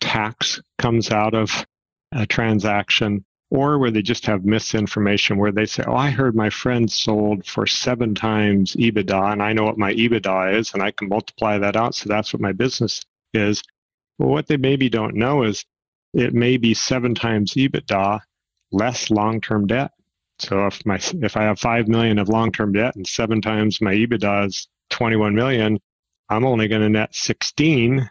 tax 0.00 0.60
comes 0.78 1.10
out 1.10 1.34
of 1.34 1.66
a 2.12 2.26
transaction 2.26 3.24
or 3.52 3.76
where 3.76 3.90
they 3.90 4.00
just 4.00 4.24
have 4.24 4.46
misinformation 4.46 5.36
where 5.36 5.52
they 5.52 5.66
say, 5.66 5.84
Oh, 5.86 5.94
I 5.94 6.08
heard 6.08 6.34
my 6.34 6.48
friend 6.48 6.90
sold 6.90 7.44
for 7.44 7.66
seven 7.66 8.14
times 8.14 8.74
EBITDA, 8.76 9.30
and 9.30 9.42
I 9.42 9.52
know 9.52 9.64
what 9.64 9.76
my 9.76 9.92
EBITDA 9.92 10.54
is, 10.54 10.72
and 10.72 10.82
I 10.82 10.90
can 10.90 11.10
multiply 11.10 11.58
that 11.58 11.76
out. 11.76 11.94
So 11.94 12.08
that's 12.08 12.32
what 12.32 12.40
my 12.40 12.52
business 12.52 13.04
is. 13.34 13.62
Well, 14.18 14.30
what 14.30 14.46
they 14.46 14.56
maybe 14.56 14.88
don't 14.88 15.16
know 15.16 15.42
is 15.42 15.66
it 16.14 16.32
may 16.32 16.56
be 16.56 16.72
seven 16.72 17.14
times 17.14 17.52
EBITDA 17.52 18.20
less 18.72 19.10
long 19.10 19.42
term 19.42 19.66
debt. 19.66 19.90
So 20.38 20.66
if 20.66 20.84
my 20.86 20.98
if 21.20 21.36
I 21.36 21.42
have 21.42 21.58
five 21.58 21.88
million 21.88 22.18
of 22.18 22.30
long 22.30 22.52
term 22.52 22.72
debt 22.72 22.96
and 22.96 23.06
seven 23.06 23.42
times 23.42 23.82
my 23.82 23.92
EBITDA 23.92 24.46
is 24.46 24.66
21 24.88 25.34
million, 25.34 25.78
I'm 26.30 26.46
only 26.46 26.68
going 26.68 26.80
to 26.80 26.88
net 26.88 27.14
16, 27.14 28.10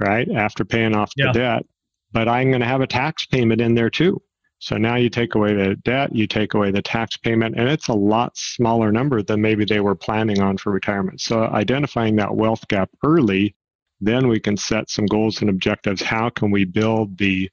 right, 0.00 0.28
after 0.34 0.64
paying 0.64 0.96
off 0.96 1.12
the 1.16 1.30
debt. 1.32 1.64
But 2.10 2.26
I'm 2.26 2.48
going 2.48 2.62
to 2.62 2.66
have 2.66 2.80
a 2.80 2.88
tax 2.88 3.24
payment 3.26 3.60
in 3.60 3.76
there 3.76 3.90
too. 3.90 4.20
So 4.60 4.76
now 4.76 4.96
you 4.96 5.08
take 5.08 5.34
away 5.34 5.54
the 5.54 5.74
debt, 5.76 6.14
you 6.14 6.26
take 6.26 6.52
away 6.52 6.70
the 6.70 6.82
tax 6.82 7.16
payment, 7.16 7.56
and 7.56 7.66
it's 7.66 7.88
a 7.88 7.94
lot 7.94 8.36
smaller 8.36 8.92
number 8.92 9.22
than 9.22 9.40
maybe 9.40 9.64
they 9.64 9.80
were 9.80 9.94
planning 9.94 10.42
on 10.42 10.58
for 10.58 10.70
retirement. 10.70 11.22
So 11.22 11.44
identifying 11.44 12.16
that 12.16 12.36
wealth 12.36 12.68
gap 12.68 12.90
early, 13.02 13.56
then 14.02 14.28
we 14.28 14.38
can 14.38 14.58
set 14.58 14.90
some 14.90 15.06
goals 15.06 15.40
and 15.40 15.48
objectives. 15.48 16.02
How 16.02 16.28
can 16.28 16.50
we 16.50 16.66
build 16.66 17.16
the 17.16 17.48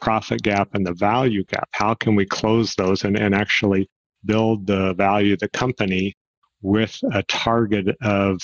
profit 0.00 0.42
gap 0.42 0.68
and 0.74 0.86
the 0.86 0.94
value 0.94 1.44
gap? 1.44 1.68
How 1.72 1.94
can 1.94 2.14
we 2.14 2.24
close 2.24 2.76
those 2.76 3.02
and, 3.02 3.18
and 3.18 3.34
actually 3.34 3.90
build 4.24 4.68
the 4.68 4.94
value 4.94 5.32
of 5.32 5.40
the 5.40 5.48
company 5.48 6.14
with 6.60 6.96
a 7.12 7.24
target 7.24 7.88
of 8.02 8.40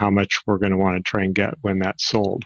how 0.00 0.08
much 0.08 0.40
we're 0.46 0.58
going 0.58 0.72
to 0.72 0.78
want 0.78 0.96
to 0.96 1.02
try 1.02 1.24
and 1.24 1.34
get 1.34 1.52
when 1.60 1.80
that's 1.80 2.06
sold? 2.06 2.44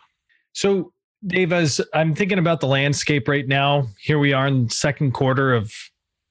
So 0.52 0.92
Dave, 1.26 1.52
as 1.52 1.80
I'm 1.94 2.14
thinking 2.14 2.38
about 2.38 2.60
the 2.60 2.66
landscape 2.66 3.28
right 3.28 3.46
now, 3.46 3.86
here 4.00 4.18
we 4.18 4.32
are 4.32 4.48
in 4.48 4.66
the 4.66 4.74
second 4.74 5.12
quarter 5.12 5.54
of 5.54 5.72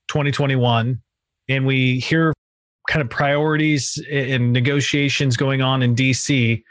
2021, 0.10 1.02
and 1.48 1.66
we 1.66 2.00
hear 2.00 2.34
kind 2.90 3.02
of 3.02 3.10
priorities 3.10 4.04
and 4.12 4.52
negotiations 4.52 5.38
going 5.38 5.62
on 5.62 5.82
in 5.82 5.96
DC. 5.96 6.62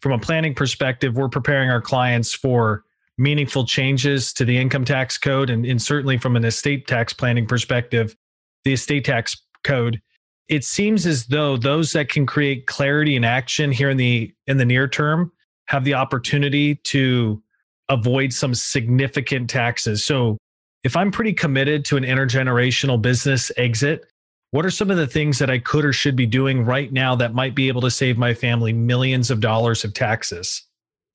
From 0.00 0.12
a 0.12 0.18
planning 0.18 0.54
perspective, 0.54 1.16
we're 1.16 1.28
preparing 1.28 1.68
our 1.68 1.82
clients 1.82 2.32
for 2.32 2.84
meaningful 3.18 3.66
changes 3.66 4.32
to 4.34 4.46
the 4.46 4.56
income 4.56 4.86
tax 4.86 5.18
code, 5.18 5.50
and, 5.50 5.66
and 5.66 5.80
certainly 5.80 6.16
from 6.16 6.34
an 6.34 6.46
estate 6.46 6.86
tax 6.86 7.12
planning 7.12 7.46
perspective, 7.46 8.16
the 8.64 8.72
estate 8.72 9.04
tax 9.04 9.36
code. 9.64 10.00
It 10.48 10.64
seems 10.64 11.06
as 11.06 11.26
though 11.26 11.58
those 11.58 11.92
that 11.92 12.08
can 12.08 12.24
create 12.24 12.66
clarity 12.66 13.16
and 13.16 13.26
action 13.26 13.70
here 13.70 13.90
in 13.90 13.98
the 13.98 14.32
in 14.46 14.56
the 14.56 14.64
near 14.64 14.88
term 14.88 15.32
have 15.66 15.84
the 15.84 15.94
opportunity 15.94 16.76
to 16.76 17.42
avoid 17.88 18.32
some 18.32 18.54
significant 18.54 19.50
taxes. 19.50 20.04
So, 20.04 20.38
if 20.84 20.96
I'm 20.96 21.10
pretty 21.10 21.32
committed 21.32 21.84
to 21.86 21.96
an 21.96 22.04
intergenerational 22.04 23.02
business 23.02 23.50
exit, 23.56 24.06
what 24.52 24.64
are 24.64 24.70
some 24.70 24.90
of 24.90 24.96
the 24.96 25.06
things 25.06 25.38
that 25.40 25.50
I 25.50 25.58
could 25.58 25.84
or 25.84 25.92
should 25.92 26.14
be 26.14 26.26
doing 26.26 26.64
right 26.64 26.92
now 26.92 27.16
that 27.16 27.34
might 27.34 27.54
be 27.54 27.68
able 27.68 27.80
to 27.80 27.90
save 27.90 28.16
my 28.16 28.32
family 28.32 28.72
millions 28.72 29.30
of 29.30 29.40
dollars 29.40 29.84
of 29.84 29.94
taxes? 29.94 30.62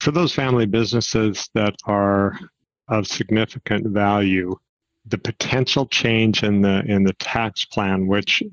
For 0.01 0.11
those 0.11 0.33
family 0.33 0.65
businesses 0.65 1.49
that 1.53 1.75
are 1.85 2.37
of 2.89 3.07
significant 3.07 3.87
value, 3.87 4.55
the 5.05 5.17
potential 5.17 5.85
change 5.85 6.43
in 6.43 6.61
the 6.61 6.83
in 6.85 7.03
the 7.03 7.13
tax 7.13 7.65
plan, 7.65 8.07
which 8.07 8.43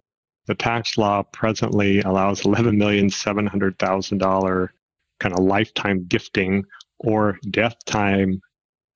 the 0.46 0.54
tax 0.54 0.96
law 0.96 1.22
presently 1.32 2.00
allows 2.02 2.44
eleven 2.44 2.78
million 2.78 3.10
seven 3.10 3.46
hundred 3.46 3.78
thousand 3.78 4.18
dollar 4.18 4.72
kind 5.20 5.34
of 5.34 5.44
lifetime 5.44 6.04
gifting 6.06 6.64
or 7.00 7.38
death 7.50 7.76
time 7.86 8.40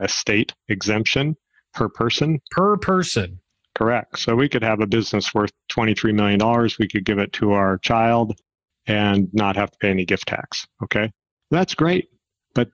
estate 0.02 0.52
exemption 0.68 1.36
per 1.74 1.88
person. 1.88 2.40
Per 2.50 2.76
person. 2.76 3.40
Correct. 3.74 4.18
So 4.18 4.34
we 4.34 4.48
could 4.48 4.62
have 4.62 4.80
a 4.80 4.86
business 4.86 5.32
worth 5.32 5.52
$23 5.70 6.14
million. 6.14 6.68
We 6.78 6.88
could 6.88 7.04
give 7.04 7.18
it 7.18 7.32
to 7.34 7.52
our 7.52 7.78
child 7.78 8.38
and 8.86 9.28
not 9.32 9.56
have 9.56 9.70
to 9.70 9.78
pay 9.78 9.90
any 9.90 10.04
gift 10.04 10.28
tax. 10.28 10.66
Okay. 10.82 11.10
That's 11.50 11.74
great. 11.74 12.08
But 12.54 12.68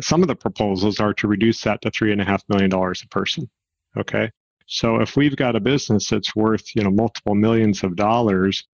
some 0.00 0.22
of 0.22 0.28
the 0.28 0.36
proposals 0.36 1.00
are 1.00 1.12
to 1.14 1.28
reduce 1.28 1.60
that 1.62 1.82
to 1.82 1.90
$3.5 1.90 2.40
million 2.48 2.72
a 2.72 3.08
person. 3.10 3.50
Okay. 3.96 4.30
So 4.66 5.00
if 5.00 5.16
we've 5.16 5.36
got 5.36 5.56
a 5.56 5.60
business 5.60 6.08
that's 6.08 6.36
worth, 6.36 6.74
you 6.74 6.82
know, 6.82 6.90
multiple 6.90 7.34
millions 7.34 7.82
of 7.82 7.96
dollars 7.96 8.64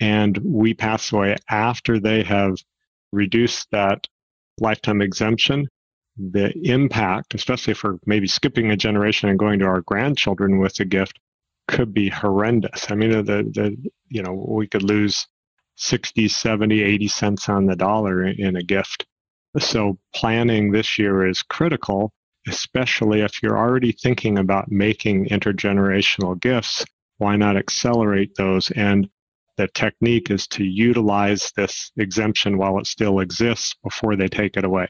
and 0.00 0.36
we 0.38 0.74
pass 0.74 1.12
away 1.12 1.36
after 1.48 2.00
they 2.00 2.22
have 2.24 2.56
reduced 3.12 3.68
that 3.70 4.06
lifetime 4.58 5.02
exemption, 5.02 5.68
the 6.16 6.52
impact, 6.68 7.34
especially 7.34 7.74
for 7.74 7.98
maybe 8.06 8.26
skipping 8.26 8.70
a 8.70 8.76
generation 8.76 9.28
and 9.28 9.38
going 9.38 9.58
to 9.60 9.66
our 9.66 9.80
grandchildren 9.82 10.58
with 10.58 10.78
a 10.80 10.84
gift, 10.84 11.18
could 11.68 11.94
be 11.94 12.08
horrendous. 12.08 12.90
I 12.90 12.94
mean, 12.94 13.10
the, 13.10 13.22
the 13.22 13.76
you 14.08 14.22
know, 14.22 14.32
we 14.32 14.66
could 14.66 14.82
lose 14.82 15.26
60, 15.76 16.28
70, 16.28 16.82
80 16.82 17.08
cents 17.08 17.48
on 17.48 17.66
the 17.66 17.76
dollar 17.76 18.24
in 18.24 18.56
a 18.56 18.62
gift. 18.62 19.06
So 19.58 19.98
planning 20.14 20.70
this 20.70 20.98
year 20.98 21.26
is 21.26 21.42
critical, 21.42 22.12
especially 22.48 23.20
if 23.20 23.42
you're 23.42 23.58
already 23.58 23.92
thinking 23.92 24.38
about 24.38 24.70
making 24.70 25.26
intergenerational 25.26 26.38
gifts. 26.40 26.84
Why 27.18 27.36
not 27.36 27.56
accelerate 27.56 28.34
those? 28.36 28.70
And 28.72 29.08
the 29.56 29.68
technique 29.68 30.30
is 30.30 30.46
to 30.48 30.64
utilize 30.64 31.52
this 31.56 31.92
exemption 31.96 32.58
while 32.58 32.78
it 32.78 32.86
still 32.86 33.20
exists 33.20 33.74
before 33.82 34.16
they 34.16 34.28
take 34.28 34.56
it 34.56 34.64
away. 34.64 34.86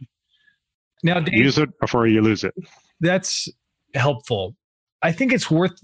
Now, 1.02 1.20
Dave, 1.20 1.34
use 1.34 1.58
it 1.58 1.70
before 1.80 2.06
you 2.06 2.22
lose 2.22 2.44
it. 2.44 2.54
That's 3.00 3.48
helpful. 3.94 4.56
I 5.02 5.12
think 5.12 5.32
it's 5.32 5.50
worth 5.50 5.78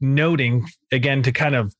noting 0.00 0.66
again 0.92 1.22
to 1.22 1.32
kind 1.32 1.54
of 1.54 1.74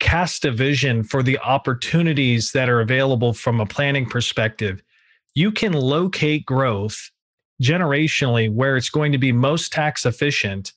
cast 0.00 0.44
a 0.44 0.50
vision 0.50 1.02
for 1.02 1.22
the 1.22 1.38
opportunities 1.38 2.52
that 2.52 2.68
are 2.68 2.80
available 2.80 3.32
from 3.32 3.60
a 3.60 3.66
planning 3.66 4.04
perspective. 4.06 4.82
You 5.34 5.50
can 5.50 5.72
locate 5.72 6.44
growth 6.44 7.10
generationally 7.62 8.52
where 8.52 8.76
it's 8.76 8.90
going 8.90 9.12
to 9.12 9.18
be 9.18 9.32
most 9.32 9.72
tax 9.72 10.04
efficient 10.04 10.72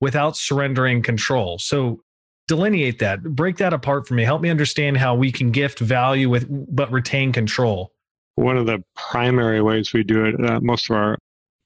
without 0.00 0.36
surrendering 0.36 1.02
control. 1.02 1.58
So 1.58 2.00
delineate 2.48 2.98
that 2.98 3.22
break 3.22 3.56
that 3.58 3.72
apart 3.72 4.06
for 4.06 4.14
me. 4.14 4.24
Help 4.24 4.42
me 4.42 4.50
understand 4.50 4.96
how 4.96 5.14
we 5.14 5.32
can 5.32 5.50
gift 5.50 5.78
value 5.78 6.28
with 6.28 6.46
but 6.48 6.90
retain 6.90 7.32
control. 7.32 7.92
One 8.34 8.56
of 8.56 8.66
the 8.66 8.82
primary 8.96 9.62
ways 9.62 9.92
we 9.92 10.02
do 10.02 10.24
it 10.24 10.44
uh, 10.44 10.60
most 10.60 10.90
of 10.90 10.96
our 10.96 11.18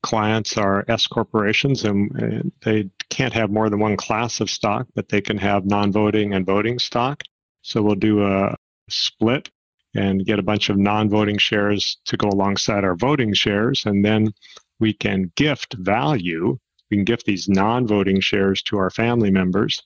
clients 0.03 0.57
are 0.57 0.85
s 0.89 1.07
corporations 1.07 1.85
and, 1.85 2.53
they 2.65 2.89
can't 3.11 3.33
have 3.33 3.51
more 3.51 3.71
than 3.71 3.79
one 3.79 3.97
class 3.97 4.41
of 4.41 4.51
stock 4.51 4.87
but 4.95 5.09
they 5.09 5.21
can 5.21 5.39
have 5.39 5.65
non-voting 5.65 6.35
and 6.35 6.47
voting 6.47 6.79
stock. 6.79 7.23
So 7.63 7.83
we'll 7.83 7.95
do 7.97 8.25
a 8.25 8.55
split 8.89 9.51
and 9.95 10.25
get 10.25 10.39
a 10.39 10.43
bunch 10.43 10.69
of 10.69 10.77
non-voting 10.77 11.39
shares 11.39 11.99
to 12.05 12.17
go 12.17 12.29
alongside 12.29 12.85
our 12.85 12.95
voting 12.95 13.33
shares 13.33 13.87
and 13.87 14.05
then 14.05 14.33
we 14.79 14.93
can 14.93 15.33
gift 15.37 15.75
value. 15.79 16.59
We 16.91 16.99
can 16.99 17.05
gift 17.05 17.25
these 17.25 17.49
non-voting 17.49 18.21
shares 18.21 18.63
to 18.65 18.77
our 18.77 18.91
family 18.91 19.31
members 19.31 19.83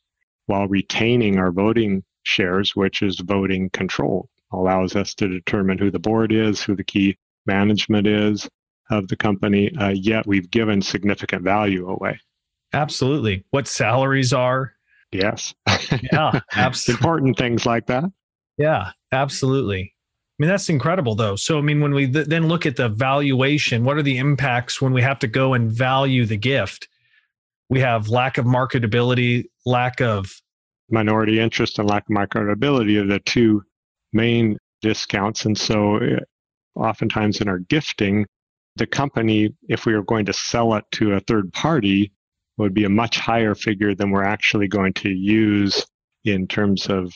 while 0.47 0.69
retaining 0.69 1.39
our 1.39 1.53
voting 1.53 2.03
shares, 2.23 2.75
which 2.77 3.03
is 3.03 3.21
voting 3.21 3.71
control. 3.71 4.29
Allows 4.53 4.97
us 4.97 5.15
to 5.15 5.29
determine 5.29 5.79
who 5.79 5.91
the 5.91 5.99
board 5.99 6.33
is, 6.33 6.63
who 6.63 6.75
the 6.75 6.85
key 6.85 7.17
management 7.47 8.07
is 8.07 8.49
of 8.91 9.09
the 9.09 9.17
company, 9.17 9.73
uh, 9.77 9.91
yet 9.91 10.27
we've 10.27 10.51
given 10.51 10.83
significant 10.83 11.43
value 11.43 11.89
away. 11.89 12.19
Absolutely. 12.73 13.45
What 13.51 13.69
salaries 13.69 14.33
are. 14.33 14.75
Yes. 15.13 15.55
Yeah, 16.13 16.41
absolutely. 16.55 17.01
Important 17.01 17.39
things 17.39 17.67
like 17.67 17.87
that. 17.87 18.05
Yeah, 18.59 18.91
absolutely. 19.13 19.95
I 20.41 20.43
mean, 20.43 20.49
that's 20.49 20.69
incredible, 20.69 21.15
though. 21.15 21.37
So, 21.37 21.59
I 21.59 21.61
mean, 21.61 21.81
when 21.81 21.93
we 21.93 22.11
th- 22.11 22.27
then 22.27 22.49
look 22.49 22.65
at 22.65 22.77
the 22.77 22.89
valuation, 22.89 23.85
what 23.85 23.97
are 23.97 24.03
the 24.03 24.19
impacts 24.19 24.81
when 24.81 24.93
we 24.93 25.03
have 25.03 25.19
to 25.21 25.27
go 25.27 25.55
and 25.55 25.71
value 25.71 26.25
the 26.25 26.37
gift? 26.37 26.89
We 27.71 27.81
have 27.81 28.09
lack 28.09 28.37
of 28.37 28.45
marketability, 28.45 29.45
lack 29.65 30.01
of 30.03 30.31
minority 30.91 31.39
interest, 31.39 31.79
and 31.79 31.89
lack 31.89 32.03
of 32.11 32.17
marketability 32.17 33.01
are 33.01 33.07
the 33.07 33.21
two 33.21 33.63
main 34.13 34.59
discounts. 34.83 35.45
And 35.45 35.57
so, 35.57 35.99
eh, 35.99 36.19
oftentimes 36.75 37.41
in 37.41 37.49
our 37.49 37.61
gifting, 37.61 38.27
the 38.77 38.87
company, 38.87 39.51
if 39.69 39.87
we 39.87 39.95
are 39.95 40.03
going 40.03 40.27
to 40.27 40.33
sell 40.33 40.75
it 40.75 40.85
to 40.93 41.13
a 41.13 41.21
third 41.21 41.53
party, 41.53 42.13
would 42.59 42.75
be 42.75 42.85
a 42.85 42.91
much 42.91 43.19
higher 43.19 43.55
figure 43.55 43.95
than 43.95 44.11
we're 44.11 44.25
actually 44.25 44.67
going 44.67 44.93
to 44.95 45.09
use 45.09 45.87
in 46.25 46.47
terms 46.47 46.89
of 46.89 47.15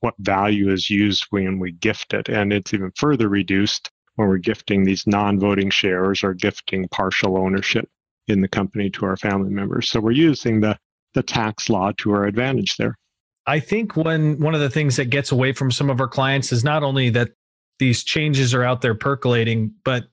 what 0.00 0.14
value 0.18 0.70
is 0.70 0.90
used 0.90 1.26
when 1.30 1.58
we 1.58 1.72
gift 1.72 2.12
it. 2.12 2.28
And 2.28 2.52
it's 2.52 2.74
even 2.74 2.92
further 2.96 3.28
reduced 3.28 3.90
when 4.16 4.28
we're 4.28 4.36
gifting 4.36 4.84
these 4.84 5.06
non 5.06 5.40
voting 5.40 5.70
shares 5.70 6.22
or 6.22 6.34
gifting 6.34 6.88
partial 6.88 7.38
ownership 7.38 7.88
in 8.28 8.40
the 8.40 8.48
company 8.48 8.90
to 8.90 9.04
our 9.04 9.16
family 9.16 9.50
members. 9.50 9.88
So 9.88 10.00
we're 10.00 10.12
using 10.12 10.60
the, 10.60 10.78
the 11.14 11.22
tax 11.22 11.68
law 11.68 11.92
to 11.98 12.12
our 12.12 12.24
advantage 12.24 12.76
there. 12.76 12.98
I 13.46 13.60
think 13.60 13.96
when 13.96 14.40
one 14.40 14.54
of 14.54 14.60
the 14.60 14.70
things 14.70 14.96
that 14.96 15.06
gets 15.06 15.30
away 15.30 15.52
from 15.52 15.70
some 15.70 15.90
of 15.90 16.00
our 16.00 16.08
clients 16.08 16.50
is 16.52 16.64
not 16.64 16.82
only 16.82 17.10
that 17.10 17.30
these 17.78 18.02
changes 18.02 18.54
are 18.54 18.62
out 18.62 18.80
there 18.80 18.94
percolating, 18.94 19.72
but 19.84 20.04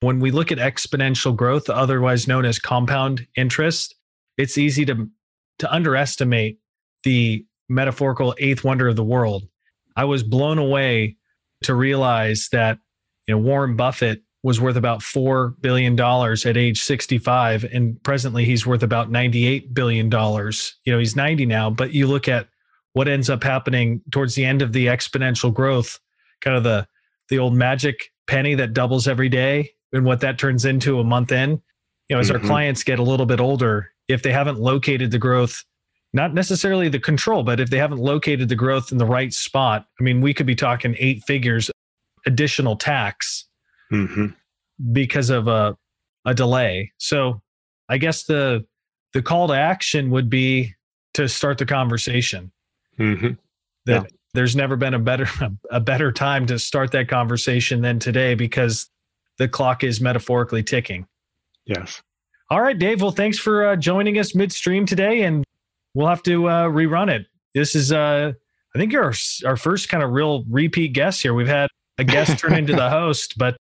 when 0.00 0.18
we 0.18 0.30
look 0.30 0.50
at 0.50 0.58
exponential 0.58 1.36
growth, 1.36 1.68
otherwise 1.68 2.26
known 2.26 2.44
as 2.44 2.58
compound 2.58 3.26
interest, 3.36 3.94
it's 4.38 4.58
easy 4.58 4.84
to 4.86 5.08
to 5.58 5.72
underestimate 5.72 6.58
the 7.04 7.44
metaphorical 7.68 8.34
eighth 8.38 8.64
wonder 8.64 8.88
of 8.88 8.96
the 8.96 9.04
world. 9.04 9.44
I 9.94 10.04
was 10.04 10.22
blown 10.22 10.56
away 10.56 11.16
to 11.64 11.74
realize 11.74 12.48
that 12.52 12.78
you 13.26 13.34
know 13.34 13.40
Warren 13.40 13.76
Buffett 13.76 14.22
was 14.42 14.60
worth 14.60 14.76
about 14.76 15.00
$4 15.00 15.54
billion 15.60 15.98
at 16.00 16.56
age 16.56 16.80
65. 16.80 17.64
And 17.64 18.02
presently 18.02 18.44
he's 18.44 18.66
worth 18.66 18.82
about 18.82 19.10
$98 19.10 19.74
billion. 19.74 20.10
You 20.10 20.92
know, 20.92 20.98
he's 20.98 21.16
90 21.16 21.46
now, 21.46 21.70
but 21.70 21.92
you 21.92 22.06
look 22.06 22.26
at 22.28 22.48
what 22.92 23.08
ends 23.08 23.30
up 23.30 23.42
happening 23.42 24.00
towards 24.10 24.34
the 24.34 24.44
end 24.44 24.62
of 24.62 24.72
the 24.72 24.86
exponential 24.86 25.52
growth, 25.52 25.98
kind 26.40 26.56
of 26.56 26.64
the 26.64 26.86
the 27.28 27.38
old 27.38 27.54
magic 27.54 28.10
penny 28.26 28.56
that 28.56 28.72
doubles 28.72 29.06
every 29.06 29.28
day 29.28 29.70
and 29.92 30.04
what 30.04 30.20
that 30.20 30.36
turns 30.36 30.64
into 30.64 30.98
a 30.98 31.04
month 31.04 31.30
in. 31.30 31.50
You 32.08 32.16
know, 32.16 32.18
as 32.18 32.28
mm-hmm. 32.28 32.42
our 32.42 32.48
clients 32.48 32.82
get 32.82 32.98
a 32.98 33.04
little 33.04 33.26
bit 33.26 33.40
older, 33.40 33.92
if 34.08 34.22
they 34.22 34.32
haven't 34.32 34.58
located 34.58 35.12
the 35.12 35.18
growth, 35.18 35.62
not 36.12 36.34
necessarily 36.34 36.88
the 36.88 36.98
control, 36.98 37.44
but 37.44 37.60
if 37.60 37.70
they 37.70 37.78
haven't 37.78 38.00
located 38.00 38.48
the 38.48 38.56
growth 38.56 38.90
in 38.90 38.98
the 38.98 39.06
right 39.06 39.32
spot, 39.32 39.86
I 40.00 40.02
mean, 40.02 40.20
we 40.20 40.34
could 40.34 40.46
be 40.46 40.56
talking 40.56 40.96
eight 40.98 41.22
figures 41.24 41.70
additional 42.26 42.74
tax 42.74 43.46
mm-hmm. 43.92 44.26
because 44.92 45.30
of 45.30 45.48
a 45.48 45.76
a 46.26 46.34
delay. 46.34 46.92
So 46.98 47.40
I 47.88 47.98
guess 47.98 48.24
the 48.24 48.66
the 49.12 49.22
call 49.22 49.48
to 49.48 49.54
action 49.54 50.10
would 50.10 50.30
be 50.30 50.74
to 51.14 51.28
start 51.28 51.58
the 51.58 51.66
conversation. 51.66 52.52
Mm-hmm. 52.98 53.32
That 53.86 54.02
yeah. 54.02 54.08
there's 54.34 54.54
never 54.54 54.76
been 54.76 54.94
a 54.94 54.98
better 54.98 55.28
a 55.70 55.80
better 55.80 56.12
time 56.12 56.46
to 56.46 56.58
start 56.58 56.92
that 56.92 57.08
conversation 57.08 57.82
than 57.82 57.98
today 57.98 58.34
because 58.34 58.88
the 59.38 59.48
clock 59.48 59.82
is 59.84 60.00
metaphorically 60.00 60.62
ticking. 60.62 61.06
Yes. 61.64 62.02
All 62.50 62.60
right, 62.60 62.78
Dave. 62.78 63.00
Well, 63.00 63.12
thanks 63.12 63.38
for 63.38 63.68
uh, 63.68 63.76
joining 63.76 64.18
us 64.18 64.34
midstream 64.34 64.84
today, 64.84 65.22
and 65.22 65.44
we'll 65.94 66.08
have 66.08 66.22
to 66.24 66.48
uh, 66.48 66.64
rerun 66.64 67.08
it. 67.08 67.26
This 67.54 67.76
is, 67.76 67.92
uh, 67.92 68.32
I 68.74 68.78
think, 68.78 68.92
you're 68.92 69.04
our, 69.04 69.14
our 69.46 69.56
first 69.56 69.88
kind 69.88 70.02
of 70.02 70.10
real 70.10 70.44
repeat 70.50 70.92
guest 70.92 71.22
here. 71.22 71.32
We've 71.32 71.46
had 71.46 71.70
a 71.98 72.04
guest 72.04 72.38
turn 72.38 72.54
into 72.54 72.74
the 72.74 72.90
host, 72.90 73.38
but 73.38 73.56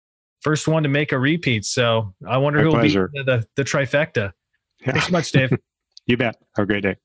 first 0.45 0.69
one 0.69 0.83
to 0.85 0.89
make 0.89 1.11
a 1.11 1.19
repeat. 1.19 1.65
So 1.65 2.15
I 2.29 2.37
wonder 2.37 2.61
who 2.63 2.69
will 2.69 2.83
be 2.83 2.93
the, 2.93 3.09
the, 3.15 3.47
the 3.57 3.65
trifecta. 3.65 4.33
Yeah. 4.81 4.93
Thanks 4.93 5.07
so 5.07 5.13
much, 5.13 5.33
Dave. 5.33 5.51
you 6.07 6.17
bet. 6.17 6.37
Have 6.57 6.65
a 6.65 6.67
great 6.67 6.83
day. 6.83 6.97